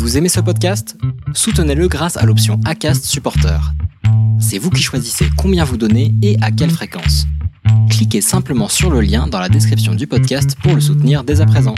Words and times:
Vous 0.00 0.16
aimez 0.16 0.30
ce 0.30 0.40
podcast? 0.40 0.96
Soutenez-le 1.34 1.86
grâce 1.86 2.16
à 2.16 2.24
l'option 2.24 2.58
ACAST 2.64 3.04
Supporter. 3.04 3.60
C'est 4.40 4.56
vous 4.56 4.70
qui 4.70 4.82
choisissez 4.82 5.26
combien 5.36 5.62
vous 5.62 5.76
donnez 5.76 6.14
et 6.22 6.38
à 6.40 6.50
quelle 6.50 6.70
fréquence. 6.70 7.26
Cliquez 7.90 8.22
simplement 8.22 8.68
sur 8.68 8.90
le 8.90 9.02
lien 9.02 9.26
dans 9.26 9.38
la 9.38 9.50
description 9.50 9.94
du 9.94 10.06
podcast 10.06 10.56
pour 10.62 10.74
le 10.74 10.80
soutenir 10.80 11.22
dès 11.22 11.42
à 11.42 11.46
présent. 11.46 11.74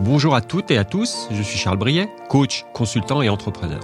Bonjour 0.00 0.34
à 0.34 0.42
toutes 0.42 0.70
et 0.70 0.76
à 0.76 0.84
tous, 0.84 1.28
je 1.30 1.42
suis 1.42 1.58
Charles 1.58 1.78
Briet, 1.78 2.10
coach, 2.28 2.66
consultant 2.74 3.22
et 3.22 3.30
entrepreneur. 3.30 3.80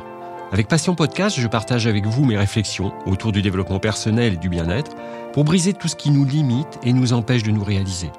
Avec 0.52 0.66
Passion 0.66 0.96
Podcast, 0.96 1.38
je 1.38 1.46
partage 1.46 1.86
avec 1.86 2.06
vous 2.06 2.24
mes 2.24 2.36
réflexions 2.36 2.92
autour 3.06 3.30
du 3.30 3.40
développement 3.40 3.78
personnel 3.78 4.32
et 4.32 4.36
du 4.36 4.48
bien-être 4.48 4.96
pour 5.32 5.44
briser 5.44 5.74
tout 5.74 5.86
ce 5.86 5.94
qui 5.94 6.10
nous 6.10 6.24
limite 6.24 6.80
et 6.82 6.92
nous 6.92 7.12
empêche 7.12 7.44
de 7.44 7.52
nous 7.52 7.62
réaliser. 7.62 8.10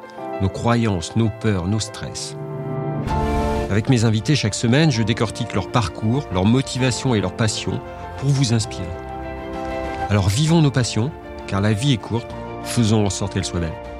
Nos 0.42 0.48
croyances, 0.48 1.18
nos 1.18 1.30
peurs, 1.42 1.68
nos 1.68 1.82
stress. 1.82 2.38
Avec 3.70 3.90
mes 3.90 4.06
invités 4.06 4.36
chaque 4.36 4.56
semaine, 4.56 4.92
je 4.92 5.04
décortique 5.04 5.54
leur 5.54 5.72
parcours, 5.72 6.26
leur 6.32 6.46
motivation 6.46 7.16
et 7.16 7.20
leur 7.20 7.36
passion 7.36 7.82
pour 8.20 8.30
vous 8.30 8.54
inspirer. 8.54 8.86
Alors 10.10 10.30
vivons 10.30 10.62
nos 10.62 10.72
passions, 10.72 11.12
car 11.48 11.60
la 11.60 11.74
vie 11.74 11.92
est 11.92 11.98
courte, 11.98 12.34
faisons 12.64 13.06
en 13.06 13.10
sorte 13.10 13.34
qu'elle 13.34 13.44
soit 13.44 13.60
belle. 13.60 13.91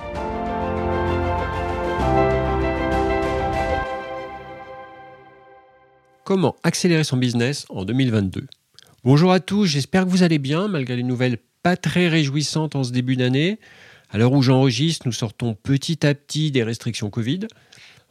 Comment 6.32 6.56
accélérer 6.64 7.04
son 7.04 7.18
business 7.18 7.66
en 7.68 7.84
2022 7.84 8.48
Bonjour 9.04 9.34
à 9.34 9.42
tous, 9.42 9.66
j'espère 9.66 10.06
que 10.06 10.10
vous 10.10 10.24
allez 10.24 10.40
bien 10.40 10.70
malgré 10.70 10.96
les 10.96 11.04
nouvelles 11.04 11.38
pas 11.62 11.76
très 11.76 12.08
réjouissantes 12.08 12.74
en 12.78 12.86
ce 12.86 12.94
début 12.94 13.18
d'année. 13.18 13.60
À 14.10 14.18
l'heure 14.18 14.32
où 14.32 14.42
j'enregistre, 14.42 15.06
nous 15.06 15.12
sortons 15.12 15.56
petit 15.56 16.08
à 16.08 16.16
petit 16.16 16.50
des 16.50 16.64
restrictions 16.64 17.10
Covid. 17.10 17.48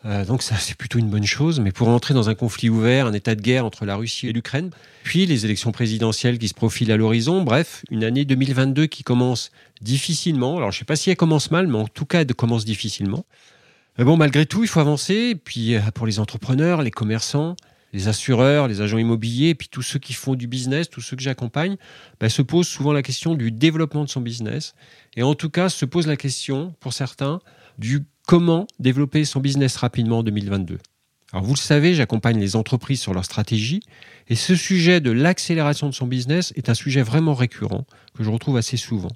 Euh, 0.04 0.26
donc 0.26 0.42
ça, 0.42 0.56
c'est 0.58 0.74
plutôt 0.74 0.98
une 0.98 1.08
bonne 1.08 1.24
chose. 1.24 1.60
Mais 1.60 1.72
pour 1.72 1.88
entrer 1.88 2.12
dans 2.12 2.28
un 2.28 2.34
conflit 2.34 2.68
ouvert, 2.68 3.06
un 3.06 3.14
état 3.14 3.34
de 3.34 3.40
guerre 3.40 3.64
entre 3.64 3.86
la 3.86 3.96
Russie 3.96 4.28
et 4.28 4.34
l'Ukraine, 4.34 4.68
puis 5.02 5.24
les 5.24 5.46
élections 5.46 5.72
présidentielles 5.72 6.38
qui 6.38 6.48
se 6.48 6.52
profilent 6.52 6.92
à 6.92 6.98
l'horizon, 6.98 7.40
bref, 7.40 7.86
une 7.90 8.04
année 8.04 8.26
2022 8.26 8.84
qui 8.84 9.02
commence 9.02 9.50
difficilement. 9.80 10.58
Alors 10.58 10.72
je 10.72 10.76
ne 10.76 10.80
sais 10.80 10.84
pas 10.84 10.96
si 10.96 11.08
elle 11.08 11.16
commence 11.16 11.50
mal, 11.50 11.68
mais 11.68 11.78
en 11.78 11.88
tout 11.88 12.04
cas, 12.04 12.20
elle 12.20 12.34
commence 12.34 12.66
difficilement. 12.66 13.24
Mais 13.96 14.04
bon, 14.04 14.18
malgré 14.18 14.44
tout, 14.44 14.62
il 14.62 14.68
faut 14.68 14.80
avancer. 14.80 15.36
Puis 15.42 15.74
euh, 15.74 15.80
pour 15.94 16.06
les 16.06 16.20
entrepreneurs, 16.20 16.82
les 16.82 16.90
commerçants, 16.90 17.56
les 17.92 18.08
assureurs, 18.08 18.68
les 18.68 18.80
agents 18.80 18.98
immobiliers, 18.98 19.54
puis 19.54 19.68
tous 19.68 19.82
ceux 19.82 19.98
qui 19.98 20.12
font 20.12 20.34
du 20.34 20.46
business, 20.46 20.88
tous 20.88 21.00
ceux 21.00 21.16
que 21.16 21.22
j'accompagne, 21.22 21.76
bah, 22.20 22.28
se 22.28 22.42
posent 22.42 22.68
souvent 22.68 22.92
la 22.92 23.02
question 23.02 23.34
du 23.34 23.50
développement 23.50 24.04
de 24.04 24.08
son 24.08 24.20
business. 24.20 24.74
Et 25.16 25.22
en 25.22 25.34
tout 25.34 25.50
cas, 25.50 25.68
se 25.68 25.84
pose 25.84 26.06
la 26.06 26.16
question, 26.16 26.74
pour 26.80 26.92
certains, 26.92 27.40
du 27.78 28.04
comment 28.26 28.66
développer 28.78 29.24
son 29.24 29.40
business 29.40 29.76
rapidement 29.76 30.18
en 30.18 30.22
2022. 30.22 30.78
Alors 31.32 31.44
vous 31.44 31.54
le 31.54 31.58
savez, 31.58 31.94
j'accompagne 31.94 32.40
les 32.40 32.56
entreprises 32.56 33.00
sur 33.00 33.14
leur 33.14 33.24
stratégie, 33.24 33.80
et 34.28 34.34
ce 34.34 34.56
sujet 34.56 35.00
de 35.00 35.12
l'accélération 35.12 35.88
de 35.88 35.94
son 35.94 36.06
business 36.06 36.52
est 36.56 36.68
un 36.68 36.74
sujet 36.74 37.02
vraiment 37.02 37.34
récurrent, 37.34 37.86
que 38.14 38.24
je 38.24 38.30
retrouve 38.30 38.56
assez 38.56 38.76
souvent. 38.76 39.10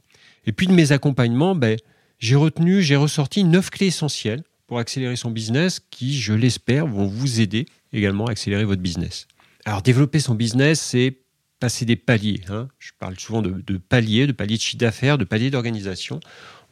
Et 0.46 0.52
puis 0.52 0.66
de 0.66 0.72
mes 0.72 0.92
accompagnements, 0.92 1.54
ben, 1.54 1.76
j'ai 2.20 2.36
retenu, 2.36 2.82
j'ai 2.82 2.96
ressorti 2.96 3.42
neuf 3.44 3.70
clés 3.70 3.88
essentielles 3.88 4.44
pour 4.66 4.78
accélérer 4.78 5.16
son 5.16 5.30
business 5.30 5.80
qui, 5.90 6.18
je 6.18 6.32
l'espère, 6.32 6.86
vont 6.86 7.06
vous 7.06 7.40
aider 7.40 7.66
également 7.94 8.26
accélérer 8.26 8.64
votre 8.64 8.82
business. 8.82 9.26
Alors 9.64 9.80
développer 9.80 10.20
son 10.20 10.34
business, 10.34 10.80
c'est 10.80 11.16
passer 11.60 11.86
des 11.86 11.96
paliers. 11.96 12.42
Hein. 12.50 12.68
Je 12.78 12.90
parle 12.98 13.18
souvent 13.18 13.40
de, 13.40 13.78
paliers, 13.78 14.26
de 14.26 14.32
paliers 14.32 14.56
de 14.56 14.60
chiffre 14.60 14.76
d'affaires, 14.76 15.16
de 15.16 15.24
paliers 15.24 15.50
d'organisation. 15.50 16.20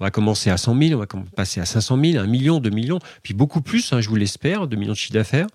On 0.00 0.04
va 0.04 0.10
commencer 0.10 0.50
à 0.50 0.56
100 0.56 0.78
000, 0.78 0.94
on 0.94 0.98
va 0.98 1.06
passer 1.34 1.60
à 1.60 1.64
500 1.64 1.98
000, 2.02 2.18
1 2.18 2.26
million, 2.26 2.60
2 2.60 2.70
millions, 2.70 2.98
puis 3.22 3.34
beaucoup 3.34 3.62
plus, 3.62 3.92
hein, 3.92 4.00
je 4.00 4.08
vous 4.08 4.16
l'espère, 4.16 4.66
2 4.66 4.76
millions 4.76 4.92
de 4.92 4.96
chiffre 4.98 5.14
d'affaires. 5.14 5.46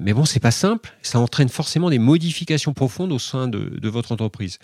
Mais 0.00 0.12
bon, 0.12 0.24
c'est 0.24 0.40
pas 0.40 0.52
simple. 0.52 0.94
Ça 1.02 1.18
entraîne 1.18 1.48
forcément 1.48 1.90
des 1.90 1.98
modifications 1.98 2.72
profondes 2.72 3.12
au 3.12 3.18
sein 3.18 3.48
de, 3.48 3.88
votre 3.88 4.12
entreprise. 4.12 4.58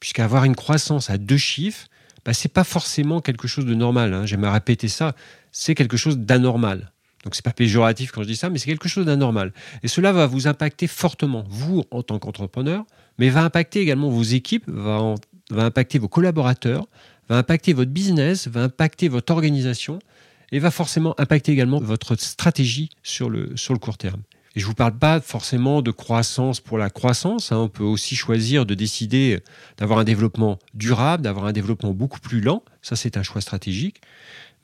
Puisqu'avoir 0.00 0.44
une 0.44 0.56
croissance 0.56 1.08
à 1.08 1.16
deux 1.16 1.36
chiffres, 1.36 1.86
bah, 2.24 2.34
c'est 2.34 2.52
pas 2.52 2.64
forcément 2.64 3.20
quelque 3.20 3.48
chose 3.48 3.64
de 3.64 3.74
normal. 3.74 4.12
Hein. 4.12 4.26
J'aime 4.26 4.44
à 4.44 4.52
répéter 4.52 4.88
ça. 4.88 5.14
C'est 5.52 5.74
quelque 5.74 5.96
chose 5.96 6.18
d'anormal. 6.18 6.92
Donc 7.24 7.34
c'est 7.34 7.44
pas 7.44 7.52
péjoratif 7.52 8.12
quand 8.12 8.22
je 8.22 8.28
dis 8.28 8.36
ça, 8.36 8.48
mais 8.48 8.58
c'est 8.58 8.66
quelque 8.70 8.88
chose 8.88 9.04
d'anormal. 9.04 9.52
Et 9.82 9.88
cela 9.88 10.12
va 10.12 10.26
vous 10.26 10.46
impacter 10.46 10.86
fortement, 10.86 11.44
vous 11.48 11.84
en 11.90 12.02
tant 12.02 12.18
qu'entrepreneur, 12.18 12.84
mais 13.18 13.28
va 13.28 13.44
impacter 13.44 13.80
également 13.80 14.08
vos 14.08 14.22
équipes, 14.22 14.64
va, 14.68 15.14
impacter 15.50 15.98
vos 15.98 16.08
collaborateurs, 16.08 16.86
va 17.28 17.36
impacter 17.38 17.74
votre 17.74 17.90
business, 17.90 18.48
va 18.48 18.62
impacter 18.62 19.08
votre 19.08 19.32
organisation 19.32 19.98
et 20.52 20.58
va 20.58 20.70
forcément 20.70 21.14
impacter 21.20 21.52
également 21.52 21.78
votre 21.78 22.16
stratégie 22.16 22.88
sur 23.02 23.28
le, 23.28 23.56
sur 23.56 23.74
le 23.74 23.78
court 23.78 23.98
terme. 23.98 24.22
Et 24.56 24.60
je 24.60 24.64
ne 24.64 24.70
vous 24.70 24.74
parle 24.74 24.98
pas 24.98 25.20
forcément 25.20 25.80
de 25.80 25.92
croissance 25.92 26.60
pour 26.60 26.76
la 26.76 26.90
croissance. 26.90 27.52
Hein. 27.52 27.58
On 27.58 27.68
peut 27.68 27.84
aussi 27.84 28.16
choisir 28.16 28.66
de 28.66 28.74
décider 28.74 29.38
d'avoir 29.76 30.00
un 30.00 30.04
développement 30.04 30.58
durable, 30.74 31.22
d'avoir 31.22 31.46
un 31.46 31.52
développement 31.52 31.92
beaucoup 31.92 32.18
plus 32.18 32.40
lent. 32.40 32.64
Ça, 32.82 32.96
c'est 32.96 33.16
un 33.16 33.22
choix 33.22 33.40
stratégique. 33.40 34.00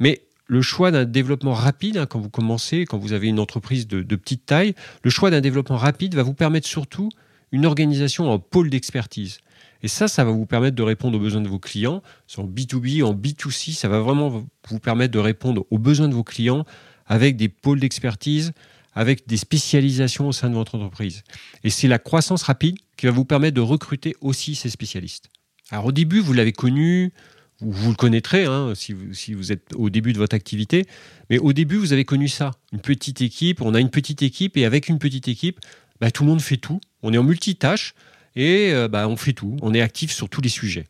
Mais 0.01 0.23
le 0.47 0.63
choix 0.63 0.91
d'un 0.91 1.05
développement 1.05 1.53
rapide, 1.53 1.97
hein, 1.97 2.07
quand 2.07 2.21
vous 2.21 2.31
commencez, 2.31 2.85
quand 2.85 2.99
vous 2.99 3.13
avez 3.13 3.29
une 3.29 3.41
entreprise 3.41 3.87
de, 3.87 4.03
petite 4.17 4.47
taille, 4.47 4.75
le 5.03 5.11
choix 5.11 5.31
d'un 5.31 5.41
développement 5.41 5.77
rapide 5.77 6.15
va 6.15 6.23
vous 6.23 6.35
permettre 6.35 6.69
surtout 6.69 7.09
une 7.53 7.67
organisation 7.67 8.31
en 8.31 8.39
pôle 8.39 8.71
d'expertise. 8.71 9.39
Et 9.83 9.89
ça, 9.89 10.09
ça 10.09 10.25
va 10.25 10.31
vous 10.31 10.47
permettre 10.47 10.77
de 10.77 10.83
répondre 10.83 11.19
aux 11.19 11.21
besoins 11.21 11.41
de 11.41 11.49
vos 11.49 11.59
clients. 11.59 12.03
En 12.37 12.45
B2B, 12.45 13.05
en 13.05 13.15
B2C, 13.15 13.73
ça 13.73 13.89
va 13.89 14.01
vraiment 14.01 14.47
vous 14.69 14.79
permettre 14.79 15.13
de 15.13 15.19
répondre 15.19 15.67
aux 15.71 15.79
besoins 15.79 16.09
de 16.09 16.15
vos 16.15 16.25
clients 16.25 16.65
avec 17.07 17.37
des 17.37 17.49
pôles 17.49 17.79
d'expertise, 17.79 18.53
avec 18.95 19.29
des 19.29 19.37
spécialisations 19.37 20.29
au 20.29 20.33
sein 20.33 20.49
de 20.49 20.55
votre 20.55 20.75
entreprise. 20.77 21.23
Et 21.63 21.71
c'est 21.71 21.89
la 21.89 21.99
croissance 21.99 22.43
rapide 22.43 22.77
qui 22.97 23.07
va 23.07 23.13
vous 23.13 23.25
permettre 23.25 23.55
de 23.55 23.61
recruter 23.61 24.17
aussi 24.21 24.55
ces 24.55 24.71
spécialistes. 24.71 25.29
Alors 25.71 25.87
au 25.87 25.93
début, 25.93 26.21
vous 26.21 26.33
l'avez 26.33 26.53
connu, 26.53 27.13
vous, 27.61 27.91
le 27.91 27.97
connaîtrez 27.97 28.45
hein, 28.45 28.75
si, 28.75 28.93
vous, 28.93 29.53
êtes 29.53 29.73
au 29.75 29.89
début 29.89 30.13
de 30.13 30.19
votre 30.19 30.37
activité, 30.37 30.85
mais 31.31 31.39
au 31.39 31.53
début, 31.53 31.77
vous 31.77 31.93
avez 31.93 32.05
connu 32.05 32.29
ça. 32.29 32.53
Une 32.73 32.81
petite 32.81 33.23
équipe, 33.23 33.63
on 33.63 33.75
a 33.75 33.81
une 33.81 33.91
petite 33.91 34.23
équipe, 34.23 34.57
et 34.57 34.65
avec 34.65 34.89
une 34.89 34.99
petite 34.99 35.29
équipe, 35.29 35.61
bah, 36.01 36.11
tout 36.11 36.25
le 36.25 36.31
monde 36.31 36.41
fait 36.41 36.59
tout. 36.59 36.81
On 37.03 37.13
est 37.13 37.19
en 37.19 37.23
multitâche, 37.23 37.95
et 38.35 38.73
euh, 38.73 38.89
bah, 38.89 39.09
on 39.09 39.17
fait 39.17 39.33
tout. 39.33 39.57
On 39.63 39.73
est 39.75 39.81
actif 39.81 40.13
sur 40.13 40.29
tous 40.29 40.43
les 40.43 40.49
sujets. 40.49 40.87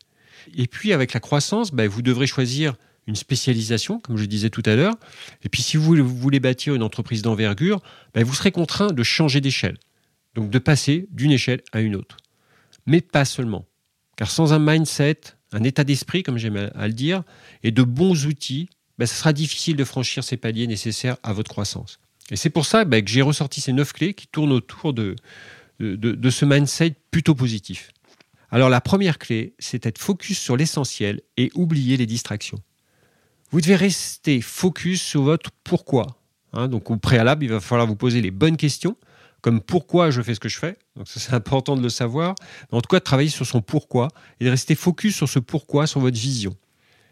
Et 0.55 0.67
puis, 0.67 0.93
avec 0.93 1.13
la 1.13 1.19
croissance, 1.19 1.71
bah, 1.71 1.87
vous 1.87 2.01
devrez 2.01 2.27
choisir 2.27 2.75
une 3.07 3.15
spécialisation, 3.15 3.99
comme 3.99 4.17
je 4.17 4.25
disais 4.25 4.49
tout 4.49 4.63
à 4.65 4.75
l'heure. 4.75 4.95
Et 5.43 5.49
puis, 5.49 5.61
si 5.61 5.77
vous 5.77 5.95
voulez 6.03 6.39
bâtir 6.41 6.75
une 6.75 6.83
entreprise 6.83 7.21
d'envergure, 7.21 7.81
vous 8.15 8.33
serez 8.33 8.51
contraint 8.51 8.87
de 8.87 9.03
changer 9.03 9.39
d'échelle. 9.39 9.77
Donc, 10.35 10.49
de 10.49 10.59
passer 10.59 11.07
d'une 11.11 11.31
échelle 11.31 11.61
à 11.71 11.79
une 11.79 11.95
autre. 11.95 12.17
Mais 12.85 12.99
pas 12.99 13.23
seulement. 13.23 13.65
Car 14.17 14.29
sans 14.29 14.51
un 14.51 14.59
mindset, 14.59 15.36
un 15.51 15.63
état 15.63 15.83
d'esprit, 15.83 16.23
comme 16.23 16.37
j'aime 16.37 16.69
à 16.75 16.87
le 16.87 16.93
dire, 16.93 17.23
et 17.63 17.71
de 17.71 17.83
bons 17.83 18.25
outils, 18.25 18.69
ben, 18.97 19.05
ça 19.05 19.15
sera 19.15 19.33
difficile 19.33 19.75
de 19.75 19.83
franchir 19.83 20.23
ces 20.23 20.37
paliers 20.37 20.67
nécessaires 20.67 21.17
à 21.23 21.33
votre 21.33 21.49
croissance. 21.49 21.99
Et 22.31 22.35
c'est 22.35 22.49
pour 22.49 22.65
ça 22.65 22.83
ben, 22.83 23.03
que 23.03 23.09
j'ai 23.09 23.21
ressorti 23.21 23.61
ces 23.61 23.73
neuf 23.73 23.93
clés 23.93 24.13
qui 24.13 24.27
tournent 24.27 24.51
autour 24.51 24.93
de, 24.93 25.15
de, 25.79 26.29
ce 26.29 26.45
mindset 26.45 26.95
plutôt 27.11 27.35
positif. 27.35 27.91
Alors 28.49 28.69
la 28.69 28.81
première 28.81 29.17
clé, 29.17 29.53
c'est 29.59 29.85
être 29.85 29.97
focus 29.97 30.39
sur 30.39 30.57
l'essentiel 30.57 31.21
et 31.37 31.51
oublier 31.53 31.97
les 31.97 32.05
distractions. 32.05 32.61
Vous 33.51 33.61
devez 33.61 33.75
rester 33.75 34.41
focus 34.41 35.01
sur 35.01 35.21
votre 35.23 35.51
pourquoi. 35.63 36.21
Hein. 36.53 36.67
donc 36.67 36.89
au 36.89 36.97
préalable, 36.97 37.43
il 37.43 37.49
va 37.49 37.59
falloir 37.59 37.87
vous 37.87 37.95
poser 37.95 38.21
les 38.21 38.31
bonnes 38.31 38.57
questions 38.57 38.97
comme 39.41 39.61
pourquoi 39.61 40.09
je 40.09 40.21
fais 40.21 40.35
ce 40.35 40.39
que 40.39 40.49
je 40.49 40.57
fais. 40.57 40.77
Donc 40.95 41.07
ça, 41.07 41.19
c'est 41.19 41.33
important 41.35 41.75
de 41.75 41.81
le 41.81 41.89
savoir. 41.89 42.35
en 42.71 42.81
tout 42.81 42.89
cas, 42.89 42.99
de 42.99 43.03
travailler 43.03 43.29
sur 43.29 43.45
son 43.45 43.61
pourquoi 43.61 44.09
et 44.39 44.45
de 44.45 44.49
rester 44.49 44.75
focus 44.75 45.15
sur 45.15 45.29
ce 45.29 45.39
pourquoi, 45.39 45.87
sur 45.87 45.99
votre 45.99 46.17
vision. 46.17 46.55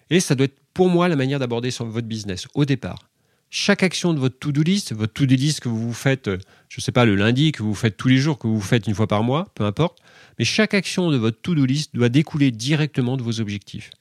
Et 0.09 0.19
ça 0.19 0.35
doit 0.35 0.45
être 0.45 0.59
pour 0.73 0.89
moi 0.89 1.07
la 1.07 1.15
manière 1.15 1.39
d'aborder 1.39 1.69
votre 1.69 2.07
business 2.07 2.47
au 2.53 2.65
départ. 2.65 3.09
Chaque 3.49 3.83
action 3.83 4.13
de 4.13 4.19
votre 4.19 4.37
to-do 4.37 4.63
list, 4.63 4.93
votre 4.93 5.13
to-do 5.13 5.35
list 5.35 5.61
que 5.61 5.69
vous 5.69 5.93
faites, 5.93 6.27
euh, 6.27 6.37
je 6.67 6.79
ne 6.79 6.83
sais 6.83 6.91
pas, 6.91 7.05
le 7.05 7.15
lundi, 7.15 7.51
que 7.51 7.63
vous 7.63 7.75
faites 7.75 7.95
tous 7.95 8.07
les 8.07 8.17
jours, 8.17 8.37
que 8.37 8.47
vous 8.47 8.59
faites 8.59 8.85
une 8.87 8.95
fois 8.95 9.07
par 9.07 9.23
mois, 9.23 9.47
peu 9.55 9.63
importe, 9.63 9.99
mais 10.37 10.45
chaque 10.45 10.73
action 10.73 11.09
de 11.11 11.17
votre 11.17 11.39
to-do 11.39 11.63
list 11.65 11.95
doit 11.95 12.09
découler 12.09 12.51
directement 12.51 13.17
de 13.17 13.23
vos 13.23 13.39
objectifs. 13.39 13.91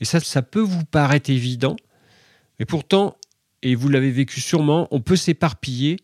Et 0.00 0.04
ça, 0.04 0.20
ça 0.20 0.42
peut 0.42 0.60
vous 0.60 0.84
paraître 0.84 1.30
évident, 1.30 1.76
mais 2.58 2.66
pourtant, 2.66 3.16
et 3.62 3.74
vous 3.74 3.88
l'avez 3.88 4.10
vécu 4.10 4.40
sûrement, 4.40 4.88
on 4.90 5.00
peut 5.00 5.16
s'éparpiller 5.16 5.96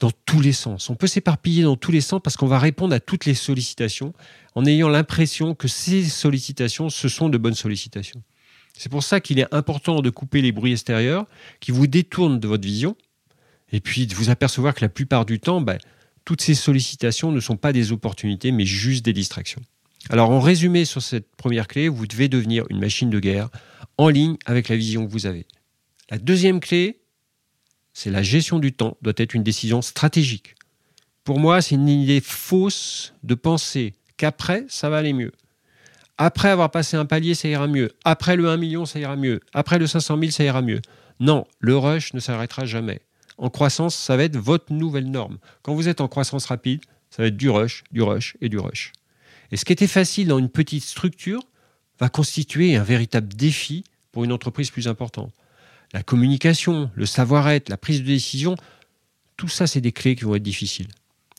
dans 0.00 0.10
tous 0.26 0.40
les 0.40 0.52
sens. 0.52 0.90
On 0.90 0.94
peut 0.94 1.06
s'éparpiller 1.06 1.64
dans 1.64 1.76
tous 1.76 1.90
les 1.90 2.00
sens 2.00 2.20
parce 2.22 2.36
qu'on 2.36 2.46
va 2.46 2.58
répondre 2.58 2.94
à 2.94 3.00
toutes 3.00 3.24
les 3.24 3.34
sollicitations 3.34 4.12
en 4.54 4.64
ayant 4.64 4.88
l'impression 4.88 5.54
que 5.54 5.68
ces 5.68 6.04
sollicitations, 6.04 6.88
ce 6.88 7.08
sont 7.08 7.28
de 7.28 7.38
bonnes 7.38 7.54
sollicitations. 7.54 8.22
C'est 8.76 8.90
pour 8.90 9.02
ça 9.02 9.20
qu'il 9.20 9.40
est 9.40 9.52
important 9.52 10.00
de 10.00 10.10
couper 10.10 10.40
les 10.40 10.52
bruits 10.52 10.72
extérieurs 10.72 11.26
qui 11.58 11.72
vous 11.72 11.88
détournent 11.88 12.38
de 12.38 12.46
votre 12.46 12.64
vision 12.64 12.96
et 13.72 13.80
puis 13.80 14.06
de 14.06 14.14
vous 14.14 14.30
apercevoir 14.30 14.74
que 14.74 14.82
la 14.82 14.88
plupart 14.88 15.26
du 15.26 15.40
temps, 15.40 15.60
ben, 15.60 15.78
toutes 16.24 16.42
ces 16.42 16.54
sollicitations 16.54 17.32
ne 17.32 17.40
sont 17.40 17.56
pas 17.56 17.72
des 17.72 17.90
opportunités 17.90 18.52
mais 18.52 18.66
juste 18.66 19.04
des 19.04 19.12
distractions. 19.12 19.62
Alors 20.10 20.30
en 20.30 20.40
résumé 20.40 20.84
sur 20.84 21.02
cette 21.02 21.34
première 21.36 21.66
clé, 21.66 21.88
vous 21.88 22.06
devez 22.06 22.28
devenir 22.28 22.64
une 22.70 22.78
machine 22.78 23.10
de 23.10 23.18
guerre 23.18 23.48
en 23.96 24.08
ligne 24.08 24.36
avec 24.46 24.68
la 24.68 24.76
vision 24.76 25.04
que 25.06 25.10
vous 25.10 25.26
avez. 25.26 25.44
La 26.10 26.18
deuxième 26.18 26.60
clé, 26.60 27.00
c'est 27.98 28.12
la 28.12 28.22
gestion 28.22 28.60
du 28.60 28.72
temps, 28.72 28.96
doit 29.02 29.12
être 29.16 29.34
une 29.34 29.42
décision 29.42 29.82
stratégique. 29.82 30.54
Pour 31.24 31.40
moi, 31.40 31.60
c'est 31.60 31.74
une 31.74 31.88
idée 31.88 32.20
fausse 32.20 33.12
de 33.24 33.34
penser 33.34 33.94
qu'après, 34.16 34.64
ça 34.68 34.88
va 34.88 34.98
aller 34.98 35.12
mieux. 35.12 35.32
Après 36.16 36.48
avoir 36.48 36.70
passé 36.70 36.96
un 36.96 37.06
palier, 37.06 37.34
ça 37.34 37.48
ira 37.48 37.66
mieux. 37.66 37.90
Après 38.04 38.36
le 38.36 38.48
1 38.48 38.56
million, 38.56 38.86
ça 38.86 39.00
ira 39.00 39.16
mieux. 39.16 39.40
Après 39.52 39.80
le 39.80 39.88
500 39.88 40.16
000, 40.16 40.30
ça 40.30 40.44
ira 40.44 40.62
mieux. 40.62 40.80
Non, 41.18 41.44
le 41.58 41.76
rush 41.76 42.14
ne 42.14 42.20
s'arrêtera 42.20 42.66
jamais. 42.66 43.00
En 43.36 43.50
croissance, 43.50 43.96
ça 43.96 44.16
va 44.16 44.22
être 44.22 44.36
votre 44.36 44.72
nouvelle 44.72 45.10
norme. 45.10 45.38
Quand 45.62 45.74
vous 45.74 45.88
êtes 45.88 46.00
en 46.00 46.06
croissance 46.06 46.46
rapide, 46.46 46.82
ça 47.10 47.22
va 47.22 47.26
être 47.28 47.36
du 47.36 47.50
rush, 47.50 47.82
du 47.90 48.02
rush 48.02 48.36
et 48.40 48.48
du 48.48 48.60
rush. 48.60 48.92
Et 49.50 49.56
ce 49.56 49.64
qui 49.64 49.72
était 49.72 49.88
facile 49.88 50.28
dans 50.28 50.38
une 50.38 50.50
petite 50.50 50.84
structure 50.84 51.42
va 51.98 52.08
constituer 52.08 52.76
un 52.76 52.84
véritable 52.84 53.34
défi 53.34 53.82
pour 54.12 54.22
une 54.22 54.30
entreprise 54.30 54.70
plus 54.70 54.86
importante. 54.86 55.32
La 55.92 56.02
communication, 56.02 56.90
le 56.94 57.06
savoir-être, 57.06 57.68
la 57.68 57.76
prise 57.76 58.00
de 58.00 58.06
décision, 58.06 58.56
tout 59.36 59.48
ça, 59.48 59.66
c'est 59.66 59.80
des 59.80 59.92
clés 59.92 60.16
qui 60.16 60.24
vont 60.24 60.34
être 60.34 60.42
difficiles. 60.42 60.88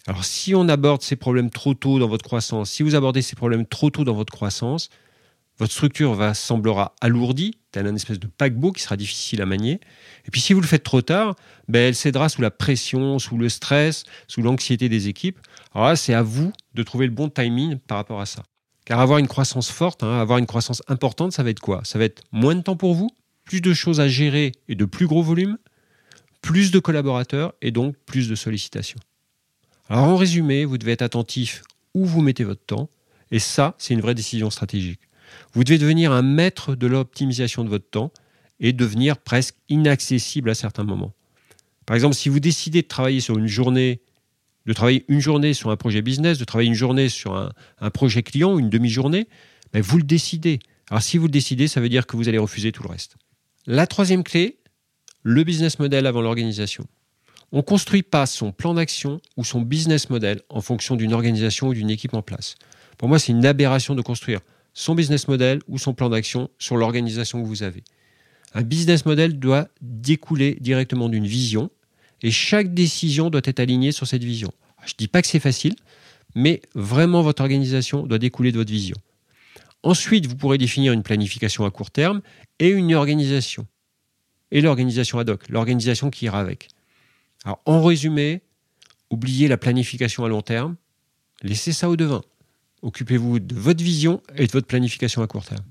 Alors 0.07 0.25
si 0.25 0.55
on 0.55 0.67
aborde 0.69 1.03
ces 1.03 1.15
problèmes 1.15 1.51
trop 1.51 1.73
tôt 1.73 1.99
dans 1.99 2.07
votre 2.07 2.23
croissance, 2.23 2.71
si 2.71 2.81
vous 2.81 2.95
abordez 2.95 3.21
ces 3.21 3.35
problèmes 3.35 3.65
trop 3.65 3.89
tôt 3.89 4.03
dans 4.03 4.15
votre 4.15 4.33
croissance, 4.33 4.89
votre 5.59 5.73
structure 5.73 6.13
va 6.13 6.33
semblera 6.33 6.95
alourdie, 7.01 7.57
tel 7.71 7.85
un 7.85 7.93
espèce 7.93 8.17
de 8.17 8.27
paquebot 8.27 8.71
qui 8.71 8.81
sera 8.81 8.95
difficile 8.95 9.41
à 9.41 9.45
manier. 9.45 9.81
Et 10.25 10.31
puis 10.31 10.39
si 10.39 10.53
vous 10.53 10.61
le 10.61 10.67
faites 10.67 10.83
trop 10.83 11.01
tard, 11.01 11.35
ben, 11.67 11.89
elle 11.89 11.95
cédera 11.95 12.29
sous 12.29 12.41
la 12.41 12.49
pression, 12.49 13.19
sous 13.19 13.37
le 13.37 13.49
stress, 13.49 14.03
sous 14.27 14.41
l'anxiété 14.41 14.87
des 14.87 15.09
équipes. 15.09 15.37
Alors 15.75 15.89
là, 15.89 15.95
c'est 15.97 16.13
à 16.13 16.23
vous 16.23 16.53
de 16.73 16.83
trouver 16.83 17.05
le 17.05 17.11
bon 17.11 17.29
timing 17.29 17.77
par 17.77 17.97
rapport 17.97 18.21
à 18.21 18.25
ça. 18.25 18.41
Car 18.85 19.01
avoir 19.01 19.19
une 19.19 19.27
croissance 19.27 19.69
forte, 19.69 20.01
hein, 20.01 20.19
avoir 20.19 20.39
une 20.39 20.47
croissance 20.47 20.81
importante, 20.87 21.33
ça 21.33 21.43
va 21.43 21.49
être 21.49 21.59
quoi? 21.59 21.81
Ça 21.83 21.99
va 21.99 22.05
être 22.05 22.23
moins 22.31 22.55
de 22.55 22.61
temps 22.61 22.77
pour 22.77 22.95
vous, 22.95 23.11
plus 23.49 23.61
de 23.61 23.73
choses 23.73 23.99
à 23.99 24.07
gérer 24.07 24.51
et 24.67 24.75
de 24.75 24.85
plus 24.85 25.07
gros 25.07 25.23
volumes, 25.23 25.57
plus 26.43 26.69
de 26.69 26.77
collaborateurs 26.77 27.55
et 27.63 27.71
donc 27.71 27.95
plus 28.05 28.29
de 28.29 28.35
sollicitations. 28.35 28.99
Alors 29.89 30.03
en 30.03 30.17
résumé, 30.17 30.65
vous 30.65 30.77
devez 30.77 30.91
être 30.91 31.01
attentif 31.01 31.63
où 31.95 32.05
vous 32.05 32.21
mettez 32.21 32.43
votre 32.43 32.63
temps, 32.63 32.91
et 33.31 33.39
ça, 33.39 33.73
c'est 33.79 33.95
une 33.95 34.01
vraie 34.01 34.13
décision 34.13 34.51
stratégique. 34.51 34.99
Vous 35.53 35.63
devez 35.63 35.79
devenir 35.79 36.11
un 36.11 36.21
maître 36.21 36.75
de 36.75 36.85
l'optimisation 36.85 37.63
de 37.63 37.69
votre 37.69 37.89
temps 37.89 38.11
et 38.59 38.71
devenir 38.71 39.17
presque 39.17 39.55
inaccessible 39.67 40.51
à 40.51 40.53
certains 40.53 40.83
moments. 40.83 41.15
Par 41.87 41.95
exemple, 41.95 42.13
si 42.13 42.29
vous 42.29 42.39
décidez 42.39 42.83
de 42.83 42.87
travailler 42.87 43.19
sur 43.19 43.35
une 43.39 43.47
journée, 43.47 43.99
de 44.67 44.73
travailler 44.73 45.05
une 45.07 45.21
journée 45.21 45.55
sur 45.55 45.71
un 45.71 45.75
projet 45.75 46.03
business, 46.03 46.37
de 46.37 46.45
travailler 46.45 46.69
une 46.69 46.75
journée 46.75 47.09
sur 47.09 47.35
un, 47.35 47.89
projet 47.89 48.21
client, 48.21 48.59
une 48.59 48.69
demi-journée, 48.69 49.27
ben 49.73 49.81
vous 49.81 49.97
le 49.97 50.03
décidez. 50.03 50.59
Alors 50.91 51.01
si 51.01 51.17
vous 51.17 51.25
le 51.25 51.31
décidez, 51.31 51.67
ça 51.67 51.81
veut 51.81 51.89
dire 51.89 52.05
que 52.05 52.15
vous 52.15 52.29
allez 52.29 52.37
refuser 52.37 52.71
tout 52.71 52.83
le 52.83 52.89
reste. 52.89 53.17
La 53.71 53.85
troisième 53.85 54.23
clé, 54.23 54.57
le 55.21 55.43
business 55.43 55.77
model 55.77 56.07
avant 56.07 56.21
l'organisation. 56.21 56.87
On 57.51 57.57
ne 57.57 57.61
construit 57.61 58.01
pas 58.01 58.25
son 58.25 58.51
plan 58.51 58.73
d'action 58.73 59.21
ou 59.37 59.43
son 59.43 59.61
business 59.61 60.09
model 60.09 60.41
en 60.49 60.59
fonction 60.59 60.95
d'une 60.95 61.13
organisation 61.13 61.67
ou 61.67 61.75
d'une 61.75 61.91
équipe 61.91 62.15
en 62.15 62.23
place. 62.23 62.55
Pour 62.97 63.09
moi, 63.09 63.19
c'est 63.19 63.31
une 63.31 63.45
aberration 63.45 63.93
de 63.93 64.01
construire 64.01 64.39
son 64.73 64.95
business 64.95 65.27
model 65.27 65.59
ou 65.67 65.77
son 65.77 65.93
plan 65.93 66.09
d'action 66.09 66.49
sur 66.57 66.77
l'organisation 66.77 67.43
que 67.43 67.47
vous 67.47 67.61
avez. 67.61 67.83
Un 68.55 68.63
business 68.63 69.05
model 69.05 69.37
doit 69.37 69.67
découler 69.81 70.57
directement 70.59 71.07
d'une 71.07 71.27
vision 71.27 71.69
et 72.23 72.31
chaque 72.31 72.73
décision 72.73 73.29
doit 73.29 73.41
être 73.43 73.59
alignée 73.59 73.91
sur 73.91 74.07
cette 74.07 74.23
vision. 74.23 74.51
Je 74.83 74.93
ne 74.93 74.97
dis 74.97 75.07
pas 75.07 75.21
que 75.21 75.27
c'est 75.27 75.39
facile, 75.39 75.75
mais 76.33 76.63
vraiment 76.73 77.21
votre 77.21 77.43
organisation 77.43 78.07
doit 78.07 78.17
découler 78.17 78.51
de 78.51 78.57
votre 78.57 78.71
vision. 78.71 78.97
Ensuite, 79.83 80.27
vous 80.27 80.35
pourrez 80.35 80.57
définir 80.57 80.93
une 80.93 81.03
planification 81.03 81.65
à 81.65 81.71
court 81.71 81.91
terme 81.91 82.21
et 82.59 82.69
une 82.69 82.93
organisation. 82.93 83.65
Et 84.51 84.61
l'organisation 84.61 85.19
ad 85.19 85.29
hoc, 85.29 85.47
l'organisation 85.49 86.09
qui 86.09 86.25
ira 86.25 86.39
avec. 86.39 86.67
Alors, 87.45 87.61
en 87.65 87.83
résumé, 87.83 88.41
oubliez 89.09 89.47
la 89.47 89.57
planification 89.57 90.25
à 90.25 90.27
long 90.27 90.41
terme, 90.41 90.75
laissez 91.41 91.71
ça 91.71 91.89
au 91.89 91.95
devin. 91.95 92.21
Occupez-vous 92.81 93.39
de 93.39 93.55
votre 93.55 93.83
vision 93.83 94.21
et 94.35 94.47
de 94.47 94.51
votre 94.51 94.67
planification 94.67 95.21
à 95.21 95.27
court 95.27 95.45
terme. 95.45 95.65